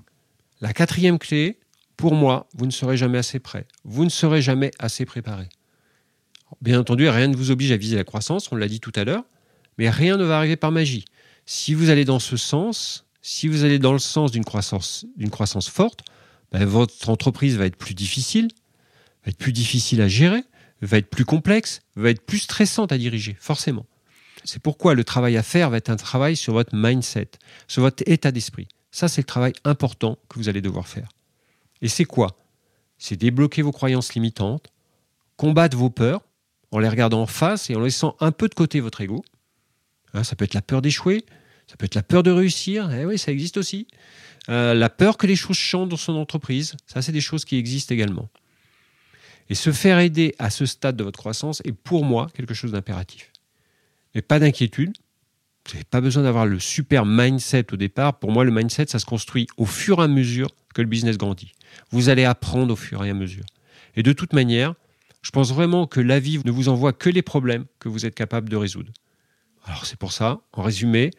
La 0.61 0.73
quatrième 0.73 1.19
clé, 1.19 1.59
pour 1.97 2.15
moi, 2.15 2.47
vous 2.53 2.65
ne 2.65 2.71
serez 2.71 2.97
jamais 2.97 3.17
assez 3.17 3.39
prêt. 3.39 3.67
Vous 3.83 4.05
ne 4.05 4.09
serez 4.09 4.41
jamais 4.41 4.71
assez 4.79 5.05
préparé. 5.05 5.49
Bien 6.61 6.79
entendu, 6.79 7.07
rien 7.09 7.27
ne 7.27 7.35
vous 7.35 7.51
oblige 7.51 7.71
à 7.71 7.77
viser 7.77 7.95
la 7.95 8.03
croissance, 8.03 8.51
on 8.51 8.55
l'a 8.55 8.67
dit 8.67 8.79
tout 8.79 8.91
à 8.95 9.03
l'heure, 9.03 9.23
mais 9.77 9.89
rien 9.89 10.17
ne 10.17 10.23
va 10.23 10.37
arriver 10.37 10.55
par 10.55 10.71
magie. 10.71 11.05
Si 11.45 11.73
vous 11.73 11.89
allez 11.89 12.05
dans 12.05 12.19
ce 12.19 12.37
sens, 12.37 13.05
si 13.21 13.47
vous 13.47 13.63
allez 13.63 13.79
dans 13.79 13.93
le 13.93 13.99
sens 13.99 14.31
d'une 14.31 14.45
croissance, 14.45 15.05
forte, 15.69 16.01
ben, 16.51 16.65
votre 16.65 17.09
entreprise 17.09 17.57
va 17.57 17.65
être 17.65 17.75
plus 17.75 17.93
difficile, 17.93 18.47
va 19.25 19.29
être 19.29 19.37
plus 19.37 19.53
difficile 19.53 20.01
à 20.01 20.07
gérer, 20.07 20.43
va 20.81 20.97
être 20.97 21.09
plus 21.09 21.25
complexe, 21.25 21.81
va 21.95 22.09
être 22.09 22.25
plus 22.25 22.39
stressante 22.39 22.91
à 22.91 22.97
diriger, 22.97 23.35
forcément. 23.39 23.85
C'est 24.45 24.61
pourquoi 24.61 24.93
le 24.93 25.03
travail 25.03 25.35
à 25.37 25.43
faire 25.43 25.69
va 25.69 25.77
être 25.77 25.89
un 25.89 25.97
travail 25.97 26.35
sur 26.35 26.53
votre 26.53 26.73
mindset, 26.73 27.31
sur 27.67 27.81
votre 27.81 28.03
état 28.05 28.31
d'esprit. 28.31 28.67
Ça, 28.91 29.07
c'est 29.07 29.21
le 29.21 29.25
travail 29.25 29.53
important 29.65 30.17
que 30.29 30.39
vous 30.39 30.49
allez 30.49 30.61
devoir 30.61 30.87
faire. 30.87 31.09
Et 31.81 31.87
c'est 31.87 32.05
quoi? 32.05 32.37
C'est 32.97 33.15
débloquer 33.15 33.61
vos 33.61 33.71
croyances 33.71 34.13
limitantes, 34.13 34.67
combattre 35.37 35.77
vos 35.77 35.89
peurs 35.89 36.21
en 36.71 36.79
les 36.79 36.89
regardant 36.89 37.21
en 37.21 37.27
face 37.27 37.69
et 37.69 37.75
en 37.75 37.81
laissant 37.81 38.15
un 38.19 38.31
peu 38.31 38.47
de 38.47 38.55
côté 38.55 38.79
votre 38.79 39.01
ego. 39.01 39.23
Hein, 40.13 40.23
ça 40.23 40.35
peut 40.35 40.45
être 40.45 40.53
la 40.53 40.61
peur 40.61 40.81
d'échouer, 40.81 41.25
ça 41.69 41.77
peut 41.77 41.85
être 41.85 41.93
la 41.93 42.01
peur 42.01 42.23
de 42.23 42.31
réussir, 42.31 42.89
eh 42.91 43.05
oui, 43.05 43.19
ça 43.19 43.31
existe 43.31 43.57
aussi. 43.57 43.85
Euh, 44.49 44.73
la 44.73 44.89
peur 44.89 45.17
que 45.17 45.27
les 45.27 45.35
choses 45.35 45.55
changent 45.55 45.89
dans 45.89 45.97
son 45.97 46.15
entreprise, 46.15 46.75
ça 46.87 47.03
c'est 47.03 47.11
des 47.11 47.21
choses 47.21 47.45
qui 47.45 47.57
existent 47.57 47.93
également. 47.93 48.27
Et 49.49 49.55
se 49.55 49.71
faire 49.71 49.99
aider 49.99 50.33
à 50.39 50.49
ce 50.49 50.65
stade 50.65 50.95
de 50.95 51.03
votre 51.03 51.19
croissance 51.19 51.61
est 51.65 51.71
pour 51.73 52.05
moi 52.05 52.27
quelque 52.33 52.55
chose 52.55 52.71
d'impératif. 52.71 53.31
Mais 54.15 54.23
pas 54.23 54.39
d'inquiétude, 54.39 54.93
vous 55.67 55.73
n'avez 55.73 55.83
pas 55.83 56.01
besoin 56.01 56.23
d'avoir 56.23 56.47
le 56.47 56.57
super 56.57 57.05
mindset 57.05 57.71
au 57.71 57.77
départ. 57.77 58.17
Pour 58.17 58.31
moi, 58.31 58.43
le 58.43 58.51
mindset, 58.51 58.87
ça 58.87 58.97
se 58.97 59.05
construit 59.05 59.45
au 59.57 59.67
fur 59.67 59.99
et 59.99 60.05
à 60.05 60.07
mesure 60.07 60.49
que 60.73 60.81
le 60.81 60.87
business 60.87 61.19
grandit. 61.19 61.51
Vous 61.91 62.09
allez 62.09 62.25
apprendre 62.25 62.73
au 62.73 62.75
fur 62.75 63.05
et 63.05 63.11
à 63.11 63.13
mesure. 63.13 63.45
Et 63.95 64.01
de 64.01 64.11
toute 64.11 64.33
manière, 64.33 64.73
je 65.21 65.29
pense 65.29 65.53
vraiment 65.53 65.85
que 65.85 65.99
la 65.99 66.19
vie 66.19 66.39
ne 66.43 66.51
vous 66.51 66.67
envoie 66.69 66.93
que 66.93 67.11
les 67.11 67.21
problèmes 67.21 67.65
que 67.77 67.89
vous 67.89 68.07
êtes 68.07 68.15
capable 68.15 68.49
de 68.49 68.55
résoudre. 68.55 68.91
Alors 69.65 69.85
c'est 69.85 69.99
pour 69.99 70.13
ça, 70.13 70.41
en 70.53 70.63
résumé, 70.63 71.11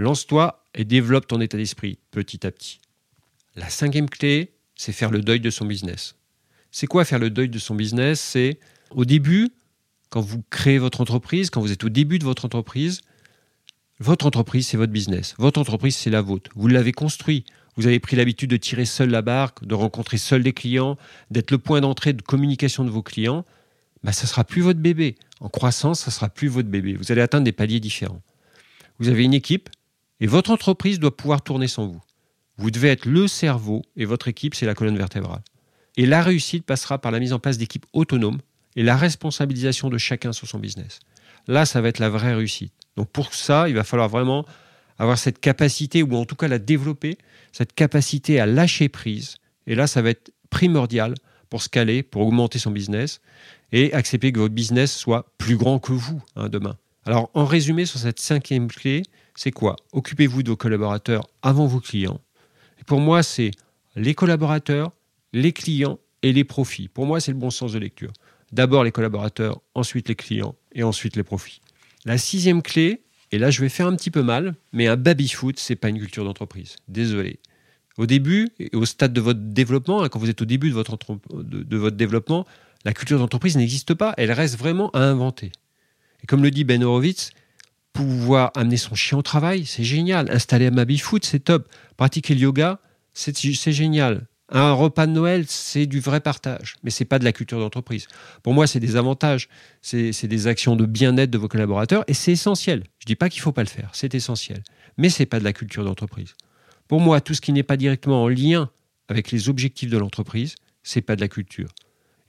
lance-toi 0.00 0.64
et 0.74 0.84
développe 0.84 1.26
ton 1.26 1.40
état 1.40 1.56
d'esprit 1.56 1.98
petit 2.10 2.46
à 2.46 2.50
petit. 2.50 2.80
La 3.56 3.68
cinquième 3.68 4.08
clé, 4.08 4.54
c'est 4.74 4.92
faire 4.92 5.10
le 5.10 5.20
deuil 5.20 5.40
de 5.40 5.50
son 5.50 5.66
business. 5.66 6.16
C'est 6.70 6.86
quoi 6.86 7.04
faire 7.04 7.18
le 7.18 7.30
deuil 7.30 7.48
de 7.48 7.58
son 7.58 7.74
business? 7.74 8.20
C'est 8.20 8.58
au 8.90 9.04
début, 9.04 9.50
quand 10.08 10.20
vous 10.20 10.42
créez 10.50 10.78
votre 10.78 11.00
entreprise, 11.00 11.50
quand 11.50 11.60
vous 11.60 11.72
êtes 11.72 11.84
au 11.84 11.88
début 11.88 12.18
de 12.18 12.24
votre 12.24 12.44
entreprise, 12.44 13.02
votre 13.98 14.24
entreprise, 14.24 14.66
c'est 14.68 14.78
votre 14.78 14.92
business. 14.92 15.34
Votre 15.38 15.60
entreprise, 15.60 15.94
c'est 15.96 16.10
la 16.10 16.22
vôtre. 16.22 16.50
Vous 16.54 16.68
l'avez 16.68 16.92
construit. 16.92 17.44
Vous 17.76 17.86
avez 17.86 18.00
pris 18.00 18.16
l'habitude 18.16 18.50
de 18.50 18.56
tirer 18.56 18.86
seul 18.86 19.10
la 19.10 19.22
barque, 19.22 19.64
de 19.64 19.74
rencontrer 19.74 20.16
seul 20.16 20.42
les 20.42 20.52
clients, 20.52 20.96
d'être 21.30 21.50
le 21.50 21.58
point 21.58 21.80
d'entrée 21.80 22.14
de 22.14 22.22
communication 22.22 22.84
de 22.84 22.90
vos 22.90 23.02
clients. 23.02 23.44
Bah, 24.02 24.12
ça 24.12 24.24
ne 24.24 24.28
sera 24.28 24.44
plus 24.44 24.62
votre 24.62 24.80
bébé. 24.80 25.16
En 25.40 25.50
croissance, 25.50 26.00
ça 26.00 26.10
ne 26.10 26.14
sera 26.14 26.30
plus 26.30 26.48
votre 26.48 26.68
bébé. 26.68 26.94
Vous 26.94 27.12
allez 27.12 27.20
atteindre 27.20 27.44
des 27.44 27.52
paliers 27.52 27.80
différents. 27.80 28.22
Vous 28.98 29.08
avez 29.08 29.24
une 29.24 29.34
équipe 29.34 29.68
et 30.20 30.26
votre 30.26 30.50
entreprise 30.50 30.98
doit 30.98 31.16
pouvoir 31.16 31.42
tourner 31.42 31.68
sans 31.68 31.86
vous. 31.86 32.00
Vous 32.58 32.70
devez 32.70 32.88
être 32.88 33.06
le 33.06 33.26
cerveau 33.26 33.82
et 33.96 34.04
votre 34.04 34.28
équipe, 34.28 34.54
c'est 34.54 34.66
la 34.66 34.74
colonne 34.74 34.98
vertébrale. 34.98 35.42
Et 35.96 36.06
la 36.06 36.22
réussite 36.22 36.64
passera 36.64 36.98
par 36.98 37.10
la 37.10 37.18
mise 37.18 37.32
en 37.32 37.38
place 37.38 37.58
d'équipes 37.58 37.86
autonomes 37.92 38.38
et 38.76 38.82
la 38.82 38.96
responsabilisation 38.96 39.88
de 39.88 39.98
chacun 39.98 40.32
sur 40.32 40.46
son 40.46 40.58
business. 40.58 41.00
Là, 41.48 41.64
ça 41.64 41.80
va 41.80 41.88
être 41.88 41.98
la 41.98 42.10
vraie 42.10 42.34
réussite. 42.34 42.72
Donc 42.96 43.08
pour 43.10 43.34
ça, 43.34 43.68
il 43.68 43.74
va 43.74 43.84
falloir 43.84 44.08
vraiment 44.08 44.44
avoir 44.98 45.16
cette 45.16 45.40
capacité, 45.40 46.02
ou 46.02 46.14
en 46.14 46.26
tout 46.26 46.36
cas 46.36 46.48
la 46.48 46.58
développer, 46.58 47.16
cette 47.52 47.72
capacité 47.72 48.38
à 48.38 48.46
lâcher 48.46 48.90
prise. 48.90 49.38
Et 49.66 49.74
là, 49.74 49.86
ça 49.86 50.02
va 50.02 50.10
être 50.10 50.32
primordial 50.50 51.14
pour 51.48 51.62
scaler, 51.62 52.02
pour 52.02 52.22
augmenter 52.22 52.58
son 52.58 52.70
business 52.70 53.20
et 53.72 53.92
accepter 53.94 54.32
que 54.32 54.38
votre 54.38 54.54
business 54.54 54.94
soit 54.94 55.32
plus 55.38 55.56
grand 55.56 55.78
que 55.78 55.92
vous 55.92 56.22
hein, 56.36 56.48
demain. 56.48 56.76
Alors, 57.06 57.30
en 57.34 57.44
résumé, 57.44 57.86
sur 57.86 57.98
cette 57.98 58.20
cinquième 58.20 58.68
clé, 58.68 59.02
c'est 59.34 59.50
quoi? 59.50 59.76
Occupez-vous 59.92 60.42
de 60.42 60.50
vos 60.50 60.56
collaborateurs 60.56 61.26
avant 61.42 61.66
vos 61.66 61.80
clients. 61.80 62.20
Pour 62.86 63.00
moi, 63.00 63.22
c'est 63.22 63.52
les 63.96 64.14
collaborateurs, 64.14 64.92
les 65.32 65.52
clients 65.52 65.98
et 66.22 66.32
les 66.32 66.44
profits. 66.44 66.88
Pour 66.88 67.06
moi, 67.06 67.20
c'est 67.20 67.32
le 67.32 67.38
bon 67.38 67.50
sens 67.50 67.72
de 67.72 67.78
lecture. 67.78 68.12
D'abord 68.52 68.84
les 68.84 68.92
collaborateurs, 68.92 69.60
ensuite 69.74 70.08
les 70.08 70.16
clients 70.16 70.56
et 70.72 70.82
ensuite 70.82 71.16
les 71.16 71.22
profits. 71.22 71.60
La 72.04 72.18
sixième 72.18 72.62
clé, 72.62 73.02
et 73.30 73.38
là 73.38 73.50
je 73.50 73.60
vais 73.60 73.68
faire 73.68 73.86
un 73.86 73.94
petit 73.94 74.10
peu 74.10 74.22
mal, 74.22 74.54
mais 74.72 74.88
un 74.88 74.96
baby-foot, 74.96 75.58
c'est 75.58 75.76
pas 75.76 75.88
une 75.88 75.98
culture 75.98 76.24
d'entreprise. 76.24 76.76
Désolé. 76.88 77.38
Au 77.96 78.06
début, 78.06 78.48
et 78.58 78.74
au 78.74 78.84
stade 78.86 79.12
de 79.12 79.20
votre 79.20 79.40
développement, 79.40 80.02
hein, 80.02 80.08
quand 80.08 80.18
vous 80.18 80.30
êtes 80.30 80.42
au 80.42 80.46
début 80.46 80.70
de, 80.70 80.74
votre 80.74 81.96
développement, 81.96 82.46
la 82.84 82.92
culture 82.92 83.18
d'entreprise 83.18 83.56
n'existe 83.56 83.94
pas. 83.94 84.14
Elle 84.16 84.32
reste 84.32 84.56
vraiment 84.58 84.90
à 84.90 85.00
inventer. 85.00 85.52
Comme 86.30 86.44
le 86.44 86.52
dit 86.52 86.62
Ben 86.62 86.84
Horowitz, 86.84 87.32
pouvoir 87.92 88.52
amener 88.54 88.76
son 88.76 88.94
chien 88.94 89.18
au 89.18 89.22
travail, 89.22 89.66
c'est 89.66 89.82
génial. 89.82 90.30
Installer 90.30 90.68
un 90.68 90.70
baby-foot, 90.70 91.24
c'est 91.24 91.40
top. 91.40 91.68
Pratiquer 91.96 92.36
le 92.36 92.42
yoga, 92.42 92.78
c'est 93.12 93.34
génial. 93.72 94.28
Un 94.48 94.70
repas 94.70 95.08
de 95.08 95.10
Noël, 95.10 95.46
c'est 95.48 95.86
du 95.86 95.98
vrai 95.98 96.20
partage, 96.20 96.76
mais 96.84 96.90
c'est 96.90 97.04
pas 97.04 97.18
de 97.18 97.24
la 97.24 97.32
culture 97.32 97.58
d'entreprise. 97.58 98.06
Pour 98.44 98.54
moi, 98.54 98.68
c'est 98.68 98.78
des 98.78 98.94
avantages, 98.94 99.48
c'est 99.82 100.28
des 100.28 100.46
actions 100.46 100.76
de 100.76 100.86
bien-être 100.86 101.30
de 101.30 101.38
vos 101.38 101.48
collaborateurs, 101.48 102.04
et 102.06 102.14
c'est 102.14 102.30
essentiel. 102.30 102.84
Je 103.00 103.06
dis 103.06 103.16
pas 103.16 103.28
qu'il 103.28 103.42
faut 103.42 103.50
pas 103.50 103.64
le 103.64 103.68
faire, 103.68 103.90
c'est 103.92 104.14
essentiel, 104.14 104.62
mais 104.98 105.08
c'est 105.08 105.26
pas 105.26 105.40
de 105.40 105.44
la 105.44 105.52
culture 105.52 105.84
d'entreprise. 105.84 106.34
Pour 106.86 107.00
moi, 107.00 107.20
tout 107.20 107.34
ce 107.34 107.40
qui 107.40 107.52
n'est 107.52 107.64
pas 107.64 107.76
directement 107.76 108.22
en 108.22 108.28
lien 108.28 108.70
avec 109.08 109.32
les 109.32 109.48
objectifs 109.48 109.90
de 109.90 109.98
l'entreprise, 109.98 110.54
c'est 110.84 111.00
pas 111.00 111.16
de 111.16 111.22
la 111.22 111.28
culture. 111.28 111.74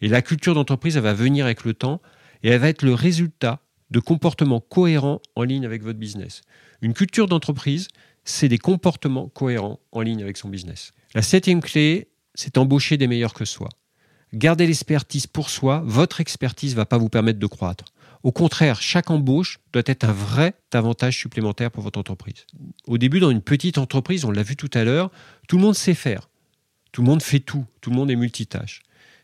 Et 0.02 0.08
la 0.08 0.24
culture 0.24 0.56
d'entreprise, 0.56 0.98
elle 0.98 1.04
va 1.04 1.14
venir 1.14 1.46
avec 1.46 1.66
le 1.66 1.76
temps, 1.76 2.02
et 2.42 2.50
elle 2.50 2.62
va 2.62 2.70
être 2.70 2.82
le 2.82 2.96
résultat 2.96 3.62
de 3.92 4.00
comportements 4.00 4.62
cohérents 4.62 5.22
en 5.36 5.44
ligne 5.44 5.66
avec 5.66 5.84
votre 5.84 6.00
business. 6.00 6.42
Une 6.82 6.94
culture 6.94 7.28
d'entreprise, 7.28 7.90
c'est 8.24 8.48
des 8.48 8.58
comportements 8.58 9.28
cohérents 9.28 9.80
en 9.92 10.02
ligne 10.02 10.24
avec 10.24 10.38
son 10.38 10.50
business. 10.50 10.94
La 11.14 11.22
septième 11.22 11.62
clé, 11.62 12.08
c'est 12.34 12.58
embaucher 12.58 12.98
des 12.98 13.08
meilleurs 13.08 13.34
que 13.34 13.46
soi. 13.46 13.70
Gardez 14.34 14.66
l'expertise 14.66 15.28
pour 15.28 15.50
soi, 15.50 15.84
votre 15.86 16.22
expertise 16.22 16.72
ne 16.72 16.78
va 16.78 16.86
pas 16.86 16.98
vous 16.98 17.10
permettre 17.10 17.40
de 17.40 17.48
croître. 17.48 17.86
Au 18.24 18.32
contraire, 18.32 18.82
chaque 18.82 19.10
embauche 19.10 19.60
doit 19.74 19.82
être 19.86 20.06
un 20.06 20.14
vrai 20.14 20.54
avantage 20.72 21.18
supplémentaire 21.18 21.72
pour 21.72 21.84
votre 21.84 22.00
entreprise. 22.00 22.46
Au 22.86 22.98
début, 22.98 23.20
dans 23.20 23.32
une 23.32 23.42
petite 23.42 23.78
entreprise, 23.78 24.26
on 24.26 24.32
l'a 24.32 24.44
vu 24.44 24.56
tout 24.56 24.70
à 24.74 24.84
l'heure, 24.84 25.12
tout 25.48 25.58
le 25.58 25.64
monde 25.64 25.76
sait 25.76 25.96
faire. 25.96 26.30
Tout 26.92 27.02
le 27.02 27.08
monde 27.08 27.24
fait 27.24 27.40
tout, 27.40 27.66
tout 27.82 27.90
le 27.90 27.96
monde 27.96 28.12
est 28.12 28.16
multitâche. 28.16 28.84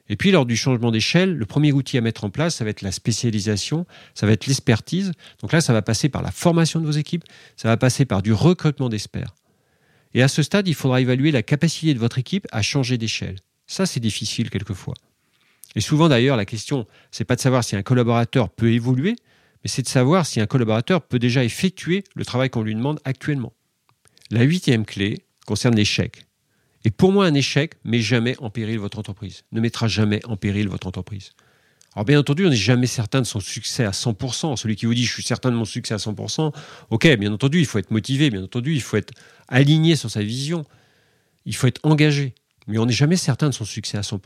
Et 0.09 0.15
puis, 0.15 0.31
lors 0.31 0.45
du 0.45 0.55
changement 0.55 0.91
d'échelle, 0.91 1.35
le 1.35 1.45
premier 1.45 1.71
outil 1.71 1.97
à 1.97 2.01
mettre 2.01 2.23
en 2.23 2.29
place, 2.29 2.55
ça 2.55 2.63
va 2.63 2.69
être 2.69 2.81
la 2.81 2.91
spécialisation, 2.91 3.85
ça 4.15 4.25
va 4.25 4.33
être 4.33 4.47
l'expertise. 4.47 5.11
Donc 5.41 5.51
là, 5.51 5.61
ça 5.61 5.73
va 5.73 5.81
passer 5.81 6.09
par 6.09 6.21
la 6.21 6.31
formation 6.31 6.79
de 6.79 6.85
vos 6.85 6.91
équipes, 6.91 7.23
ça 7.55 7.67
va 7.67 7.77
passer 7.77 8.05
par 8.05 8.21
du 8.21 8.31
recrutement 8.31 8.89
d'experts. 8.89 9.35
Et 10.13 10.23
à 10.23 10.27
ce 10.27 10.43
stade, 10.43 10.67
il 10.67 10.75
faudra 10.75 11.01
évaluer 11.01 11.31
la 11.31 11.43
capacité 11.43 11.93
de 11.93 11.99
votre 11.99 12.17
équipe 12.17 12.47
à 12.51 12.61
changer 12.61 12.97
d'échelle. 12.97 13.35
Ça, 13.67 13.85
c'est 13.85 13.99
difficile 13.99 14.49
quelquefois. 14.49 14.95
Et 15.75 15.81
souvent 15.81 16.07
d'ailleurs, 16.07 16.37
la 16.37 16.45
question, 16.45 16.87
c'est 17.11 17.25
pas 17.25 17.35
de 17.35 17.41
savoir 17.41 17.63
si 17.63 17.75
un 17.75 17.83
collaborateur 17.83 18.49
peut 18.49 18.71
évoluer, 18.71 19.15
mais 19.63 19.69
c'est 19.69 19.81
de 19.81 19.87
savoir 19.87 20.25
si 20.25 20.39
un 20.39 20.45
collaborateur 20.45 21.01
peut 21.01 21.19
déjà 21.19 21.43
effectuer 21.43 22.03
le 22.15 22.25
travail 22.25 22.49
qu'on 22.49 22.63
lui 22.63 22.73
demande 22.73 22.99
actuellement. 23.03 23.53
La 24.31 24.43
huitième 24.43 24.85
clé 24.85 25.19
concerne 25.45 25.75
l'échec. 25.75 26.26
Et 26.85 26.91
pour 26.91 27.11
moi, 27.11 27.25
un 27.25 27.33
échec 27.33 27.75
met 27.83 27.99
jamais 27.99 28.35
en 28.39 28.49
péril 28.49 28.79
votre 28.79 28.99
entreprise, 28.99 29.43
ne 29.51 29.59
mettra 29.59 29.87
jamais 29.87 30.25
en 30.25 30.37
péril 30.37 30.69
votre 30.69 30.87
entreprise. 30.87 31.31
Alors 31.97 32.05
bien 32.05 32.19
entendu, 32.19 32.45
on 32.45 32.49
n'est 32.49 32.55
jamais 32.55 32.85
certain 32.85 33.21
de 33.21 33.25
son 33.25 33.39
succès 33.39 33.83
à 33.83 33.89
100%. 33.89 34.55
Celui 34.55 34.75
qui 34.75 34.85
vous 34.85 34.93
dit 34.93 35.03
je 35.03 35.11
suis 35.11 35.23
certain 35.23 35.49
de 35.49 35.55
mon 35.55 35.65
succès 35.65 35.95
à 35.95 35.97
100%, 35.97 36.53
ok, 36.91 37.17
bien 37.17 37.33
entendu, 37.33 37.59
il 37.59 37.65
faut 37.65 37.79
être 37.79 37.89
motivé, 37.89 38.29
bien 38.29 38.43
entendu, 38.43 38.75
il 38.75 38.81
faut 38.81 38.97
être 38.97 39.13
aligné 39.47 39.95
sur 39.95 40.11
sa 40.11 40.21
vision, 40.21 40.63
il 41.45 41.55
faut 41.55 41.65
être 41.65 41.81
engagé. 41.83 42.35
Mais 42.67 42.77
on 42.77 42.85
n'est 42.85 42.93
jamais 42.93 43.15
certain 43.15 43.49
de 43.49 43.53
son 43.53 43.65
succès 43.65 43.97
à 43.97 44.01
100%. 44.01 44.19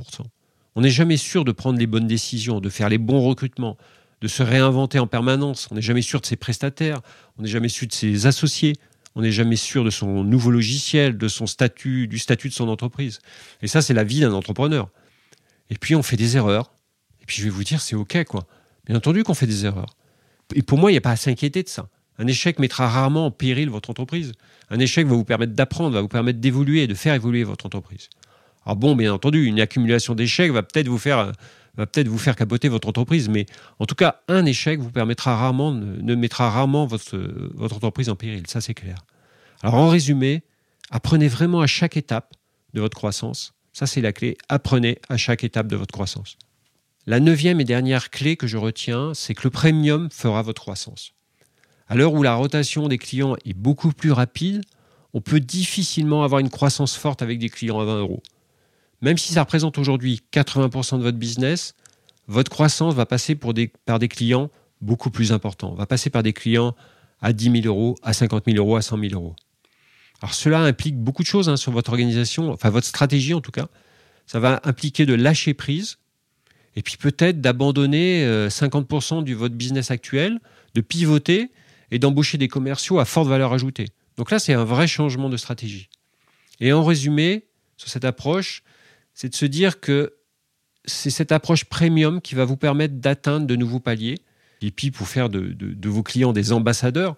On 0.76 0.82
n'est 0.82 0.90
jamais 0.90 1.18
sûr 1.18 1.46
de 1.46 1.52
prendre 1.52 1.80
les 1.80 1.88
bonnes 1.88 2.08
décisions, 2.08 2.60
de 2.60 2.70
faire 2.70 2.90
les 2.90 2.98
bons 2.98 3.22
recrutements, 3.22 3.78
de 4.22 4.28
se 4.28 4.44
réinventer 4.44 5.00
en 5.00 5.08
permanence. 5.08 5.68
On 5.72 5.76
n'est 5.76 5.82
jamais 5.82 6.02
sûr 6.02 6.20
de 6.20 6.26
ses 6.26 6.36
prestataires, 6.36 7.02
on 7.38 7.44
n'est 7.44 7.50
jamais 7.50 7.70
sûr 7.70 7.88
de 7.88 7.94
ses 7.94 8.26
associés, 8.26 8.76
on 9.16 9.22
n'est 9.22 9.32
jamais 9.32 9.56
sûr 9.56 9.84
de 9.84 9.90
son 9.90 10.24
nouveau 10.24 10.52
logiciel, 10.52 11.18
de 11.18 11.28
son 11.28 11.46
statut, 11.48 12.08
du 12.08 12.18
statut 12.20 12.50
de 12.50 12.54
son 12.54 12.70
entreprise. 12.70 13.20
Et 13.62 13.68
ça, 13.68 13.82
c'est 13.82 13.94
la 13.94 14.04
vie 14.04 14.22
d'un 14.22 14.34
entrepreneur. 14.34 14.90
Et 15.70 15.76
puis, 15.76 15.96
on 15.96 16.04
fait 16.04 16.18
des 16.18 16.38
erreurs. 16.38 16.74
Et 17.22 17.26
puis, 17.26 17.38
je 17.38 17.44
vais 17.44 17.50
vous 17.50 17.64
dire, 17.64 17.82
c'est 17.82 17.96
OK, 17.96 18.24
quoi. 18.26 18.48
Bien 18.86 18.96
entendu 18.96 19.24
qu'on 19.24 19.34
fait 19.34 19.48
des 19.48 19.66
erreurs. 19.66 19.96
Et 20.56 20.62
pour 20.62 20.78
moi, 20.78 20.92
il 20.92 20.94
n'y 20.94 20.98
a 20.98 21.02
pas 21.02 21.12
à 21.12 21.16
s'inquiéter 21.16 21.64
de 21.64 21.70
ça. 21.70 21.88
Un 22.18 22.28
échec 22.28 22.60
mettra 22.60 22.88
rarement 22.88 23.28
en 23.28 23.32
péril 23.32 23.70
votre 23.70 23.90
entreprise. 23.90 24.34
Un 24.70 24.80
échec 24.80 25.08
va 25.08 25.16
vous 25.16 25.24
permettre 25.24 25.54
d'apprendre, 25.54 25.92
va 25.92 26.02
vous 26.02 26.08
permettre 26.08 26.40
d'évoluer 26.40 26.88
de 26.88 26.94
faire 26.94 27.14
évoluer 27.14 27.44
votre 27.44 27.66
entreprise. 27.66 28.10
Alors 28.66 28.76
bon, 28.76 28.96
bien 28.96 29.12
entendu, 29.12 29.46
une 29.46 29.60
accumulation 29.60 30.14
d'échecs 30.14 30.52
va 30.52 30.62
peut-être 30.62 30.88
vous 30.88 31.00
faire 31.00 31.32
va 31.78 31.86
peut-être 31.86 32.08
vous 32.08 32.18
faire 32.18 32.36
capoter 32.36 32.70
votre 32.70 32.88
entreprise, 32.88 33.30
mais 33.30 33.46
en 33.80 33.86
tout 33.86 33.96
cas, 33.96 34.22
un 34.28 34.46
échec 34.46 34.80
vous 34.80 34.92
permettra 34.92 35.36
rarement, 35.36 35.72
ne 35.72 36.16
mettra 36.16 36.50
rarement 36.50 36.86
votre, 36.86 37.18
votre 37.54 37.76
entreprise 37.76 38.10
en 38.10 38.16
péril, 38.16 38.44
ça 38.48 38.62
c'est 38.62 38.74
clair. 38.74 39.06
Alors 39.64 39.76
en 39.76 39.88
résumé, 39.90 40.44
apprenez 40.90 41.28
vraiment 41.28 41.62
à 41.62 41.68
chaque 41.68 41.98
étape 41.98 42.34
de 42.74 42.82
votre 42.82 42.98
croissance, 42.98 43.54
ça 43.74 43.88
c'est 43.88 44.02
la 44.02 44.12
clé, 44.12 44.38
apprenez 44.50 45.00
à 45.10 45.18
chaque 45.18 45.44
étape 45.44 45.68
de 45.68 45.76
votre 45.76 45.94
croissance. 45.94 46.38
La 47.08 47.20
neuvième 47.20 47.60
et 47.60 47.66
dernière 47.66 48.10
clé 48.10 48.36
que 48.36 48.48
je 48.48 48.58
retiens, 48.58 49.14
c'est 49.14 49.34
que 49.34 49.44
le 49.44 49.50
premium 49.50 50.10
fera 50.12 50.42
votre 50.42 50.62
croissance. 50.62 51.14
À 51.88 51.96
l'heure 51.96 52.14
où 52.14 52.22
la 52.22 52.36
rotation 52.36 52.88
des 52.88 52.98
clients 52.98 53.36
est 53.44 53.54
beaucoup 53.54 53.92
plus 53.92 54.12
rapide, 54.12 54.62
on 55.14 55.22
peut 55.22 55.40
difficilement 55.40 56.24
avoir 56.24 56.40
une 56.40 56.50
croissance 56.50 56.96
forte 56.96 57.22
avec 57.22 57.40
des 57.40 57.50
clients 57.50 57.80
à 57.80 57.86
20 57.86 58.00
euros. 58.00 58.24
Même 59.02 59.18
si 59.18 59.34
ça 59.34 59.42
représente 59.42 59.78
aujourd'hui 59.78 60.22
80% 60.32 60.98
de 60.98 61.04
votre 61.04 61.18
business, 61.18 61.76
votre 62.28 62.52
croissance 62.52 62.94
va 62.94 63.06
passer 63.06 63.36
par 63.36 64.00
des 64.00 64.08
clients 64.08 64.50
beaucoup 64.82 65.12
plus 65.12 65.32
importants. 65.32 65.74
Va 65.74 65.86
passer 65.86 66.10
par 66.10 66.24
des 66.24 66.34
clients 66.34 66.76
à 67.22 67.34
10 67.34 67.62
000 67.64 67.66
euros, 67.66 67.96
à 68.04 68.14
50 68.14 68.46
000 68.46 68.58
euros, 68.58 68.76
à 68.76 68.82
100 68.82 69.00
000 69.00 69.14
euros. 69.14 69.36
Alors 70.22 70.34
cela 70.34 70.62
implique 70.62 70.98
beaucoup 70.98 71.24
de 71.24 71.28
choses 71.28 71.50
hein, 71.50 71.58
sur 71.58 71.72
votre 71.72 71.92
organisation, 71.92 72.52
enfin 72.52 72.70
votre 72.70 72.88
stratégie 72.88 73.34
en 73.34 73.42
tout 73.42 73.52
cas. 73.52 73.68
Ça 74.28 74.40
va 74.40 74.62
impliquer 74.64 75.06
de 75.06 75.14
lâcher 75.14 75.54
prise 75.54 75.98
et 76.76 76.82
puis 76.82 76.98
peut-être 76.98 77.42
d'abandonner 77.42 78.24
50% 78.24 79.20
euh, 79.20 79.22
de 79.24 79.34
votre 79.34 79.56
business 79.56 79.92
actuel, 79.92 80.40
de 80.76 80.82
pivoter 80.82 81.52
et 81.90 82.00
d'embaucher 82.00 82.38
des 82.38 82.48
commerciaux 82.48 83.00
à 83.00 83.06
forte 83.06 83.28
valeur 83.28 83.52
ajoutée. 83.52 83.88
Donc 84.18 84.32
là, 84.32 84.40
c'est 84.40 84.54
un 84.54 84.64
vrai 84.64 84.88
changement 84.88 85.30
de 85.30 85.38
stratégie. 85.38 85.90
Et 86.60 86.72
en 86.72 86.84
résumé, 86.84 87.48
sur 87.78 87.90
cette 87.90 88.06
approche, 88.06 88.64
c'est 89.14 89.30
de 89.30 89.36
se 89.36 89.46
dire 89.46 89.80
que 89.80 90.14
c'est 90.86 91.10
cette 91.10 91.32
approche 91.32 91.66
premium 91.66 92.22
qui 92.22 92.36
va 92.36 92.46
vous 92.46 92.58
permettre 92.58 92.96
d'atteindre 92.96 93.46
de 93.46 93.56
nouveaux 93.56 93.80
paliers, 93.80 94.20
et 94.62 94.72
puis 94.72 94.92
pour 94.92 95.08
faire 95.08 95.30
de, 95.30 95.56
vos 95.88 96.04
clients 96.04 96.34
des 96.34 96.52
ambassadeurs, 96.52 97.16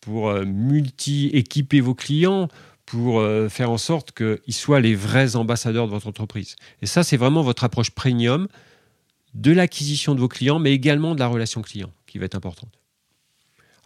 pour 0.00 0.28
euh, 0.28 0.44
multi-équiper 0.44 1.80
vos 1.80 1.94
clients, 1.94 2.48
pour 2.86 3.20
euh, 3.20 3.48
faire 3.48 3.70
en 3.70 3.78
sorte 3.78 4.12
qu'ils 4.12 4.54
soient 4.54 4.80
les 4.80 4.94
vrais 4.94 5.36
ambassadeurs 5.36 5.86
de 5.86 5.90
votre 5.90 6.06
entreprise. 6.06 6.56
Et 6.80 6.86
ça, 6.86 7.02
c'est 7.02 7.18
vraiment 7.18 7.42
votre 7.42 7.64
approche 7.64 7.90
premium 7.90 8.48
de 9.34 9.52
l'acquisition 9.52 10.14
de 10.14 10.20
vos 10.20 10.28
clients, 10.28 10.58
mais 10.58 10.72
également 10.72 11.14
de 11.14 11.20
la 11.20 11.26
relation 11.26 11.60
client, 11.60 11.92
qui 12.06 12.18
va 12.18 12.24
être 12.24 12.34
importante. 12.34 12.72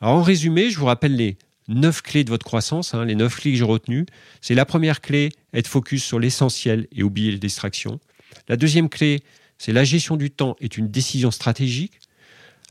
Alors 0.01 0.17
en 0.17 0.23
résumé, 0.23 0.71
je 0.71 0.79
vous 0.79 0.87
rappelle 0.87 1.17
les 1.17 1.37
neuf 1.69 2.03
clés 2.03 2.25
de 2.25 2.31
votre 2.31 2.45
croissance, 2.45 2.95
hein, 2.95 3.05
les 3.05 3.15
neuf 3.15 3.37
clés 3.37 3.53
que 3.53 3.59
j'ai 3.59 3.65
retenues. 3.65 4.07
C'est 4.41 4.55
la 4.55 4.65
première 4.65 5.01
clé, 5.01 5.31
être 5.53 5.69
focus 5.69 6.05
sur 6.05 6.19
l'essentiel 6.19 6.89
et 6.93 7.03
oublier 7.03 7.31
les 7.31 7.39
distractions. 7.39 8.01
La 8.49 8.57
deuxième 8.57 8.89
clé, 8.89 9.23
c'est 9.59 9.73
la 9.73 9.85
gestion 9.85 10.17
du 10.17 10.31
temps 10.31 10.57
est 10.61 10.77
une 10.77 10.89
décision 10.89 11.31
stratégique. 11.31 12.01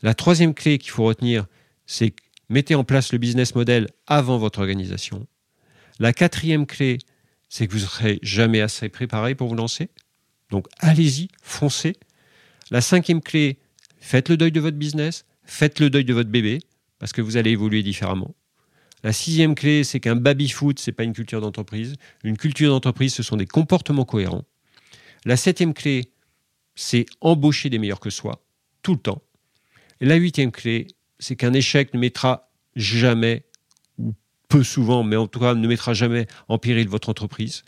La 0.03 0.13
troisième 0.13 0.53
clé 0.53 0.77
qu'il 0.77 0.91
faut 0.91 1.05
retenir, 1.05 1.45
c'est 1.85 2.13
mettez 2.49 2.75
en 2.75 2.83
place 2.83 3.13
le 3.13 3.17
business 3.17 3.55
model 3.55 3.87
avant 4.07 4.37
votre 4.37 4.59
organisation. 4.59 5.25
La 5.99 6.13
quatrième 6.13 6.65
clé, 6.65 6.97
c'est 7.49 7.67
que 7.67 7.73
vous 7.73 7.79
ne 7.79 7.85
serez 7.85 8.19
jamais 8.21 8.61
assez 8.61 8.89
préparé 8.89 9.35
pour 9.35 9.47
vous 9.47 9.55
lancer. 9.55 9.89
Donc 10.49 10.67
allez-y, 10.79 11.29
foncez. 11.41 11.95
La 12.71 12.81
cinquième 12.81 13.21
clé, 13.21 13.59
faites 13.99 14.29
le 14.29 14.37
deuil 14.37 14.51
de 14.51 14.59
votre 14.59 14.77
business, 14.77 15.25
faites 15.43 15.79
le 15.79 15.89
deuil 15.89 16.05
de 16.05 16.13
votre 16.13 16.29
bébé, 16.29 16.59
parce 16.99 17.13
que 17.13 17.21
vous 17.21 17.37
allez 17.37 17.51
évoluer 17.51 17.83
différemment. 17.83 18.35
La 19.03 19.13
sixième 19.13 19.55
clé, 19.55 19.83
c'est 19.83 19.99
qu'un 19.99 20.15
baby-foot, 20.15 20.79
ce 20.79 20.89
n'est 20.89 20.95
pas 20.95 21.03
une 21.03 21.13
culture 21.13 21.41
d'entreprise. 21.41 21.95
Une 22.23 22.37
culture 22.37 22.69
d'entreprise, 22.69 23.13
ce 23.13 23.23
sont 23.23 23.37
des 23.37 23.47
comportements 23.47 24.05
cohérents. 24.05 24.45
La 25.25 25.37
septième 25.37 25.73
clé, 25.73 26.11
c'est 26.75 27.05
embaucher 27.19 27.69
des 27.69 27.79
meilleurs 27.79 27.99
que 27.99 28.09
soi, 28.09 28.43
tout 28.81 28.93
le 28.93 28.99
temps. 28.99 29.21
La 29.99 30.15
huitième 30.15 30.51
clé, 30.51 30.87
c'est 31.19 31.35
qu'un 31.35 31.53
échec 31.53 31.93
ne 31.93 31.99
mettra 31.99 32.51
jamais, 32.75 33.45
ou 33.97 34.13
peu 34.47 34.63
souvent, 34.63 35.03
mais 35.03 35.15
en 35.15 35.27
tout 35.27 35.39
cas 35.39 35.53
ne 35.53 35.67
mettra 35.67 35.93
jamais 35.93 36.27
en 36.47 36.57
péril 36.57 36.87
votre 36.87 37.09
entreprise. 37.09 37.63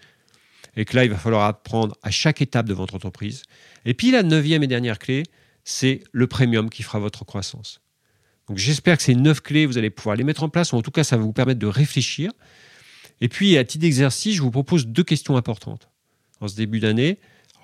Et 0.75 0.85
que 0.85 0.95
là, 0.95 1.05
il 1.05 1.11
va 1.11 1.17
falloir 1.17 1.43
apprendre 1.45 1.95
à 2.01 2.09
chaque 2.09 2.41
étape 2.41 2.67
de 2.67 2.73
votre 2.73 2.95
entreprise. 2.95 3.43
Et 3.85 3.93
puis 3.93 4.09
la 4.09 4.23
neuvième 4.23 4.63
et 4.63 4.67
dernière 4.67 4.97
clé, 4.97 5.23
c'est 5.63 6.03
le 6.11 6.25
premium 6.25 6.69
qui 6.69 6.81
fera 6.81 6.97
votre 6.97 7.25
croissance. 7.25 7.82
Donc 8.49 8.57
j'espère 8.57 8.97
que 8.97 9.03
ces 9.03 9.15
neuf 9.15 9.41
clés, 9.41 9.65
vous 9.65 9.77
allez 9.77 9.89
pouvoir 9.89 10.15
les 10.15 10.23
mettre 10.23 10.43
en 10.43 10.49
place, 10.49 10.73
ou 10.73 10.75
en 10.75 10.81
tout 10.81 10.91
cas, 10.91 11.03
ça 11.03 11.17
va 11.17 11.23
vous 11.23 11.33
permettre 11.33 11.59
de 11.59 11.67
réfléchir. 11.67 12.31
Et 13.21 13.29
puis, 13.29 13.57
à 13.57 13.63
titre 13.63 13.83
d'exercice, 13.83 14.35
je 14.35 14.41
vous 14.41 14.51
propose 14.51 14.87
deux 14.87 15.03
questions 15.03 15.37
importantes. 15.37 15.89
En 16.41 16.47
ce 16.47 16.55
début 16.55 16.79
d'année, 16.79 17.19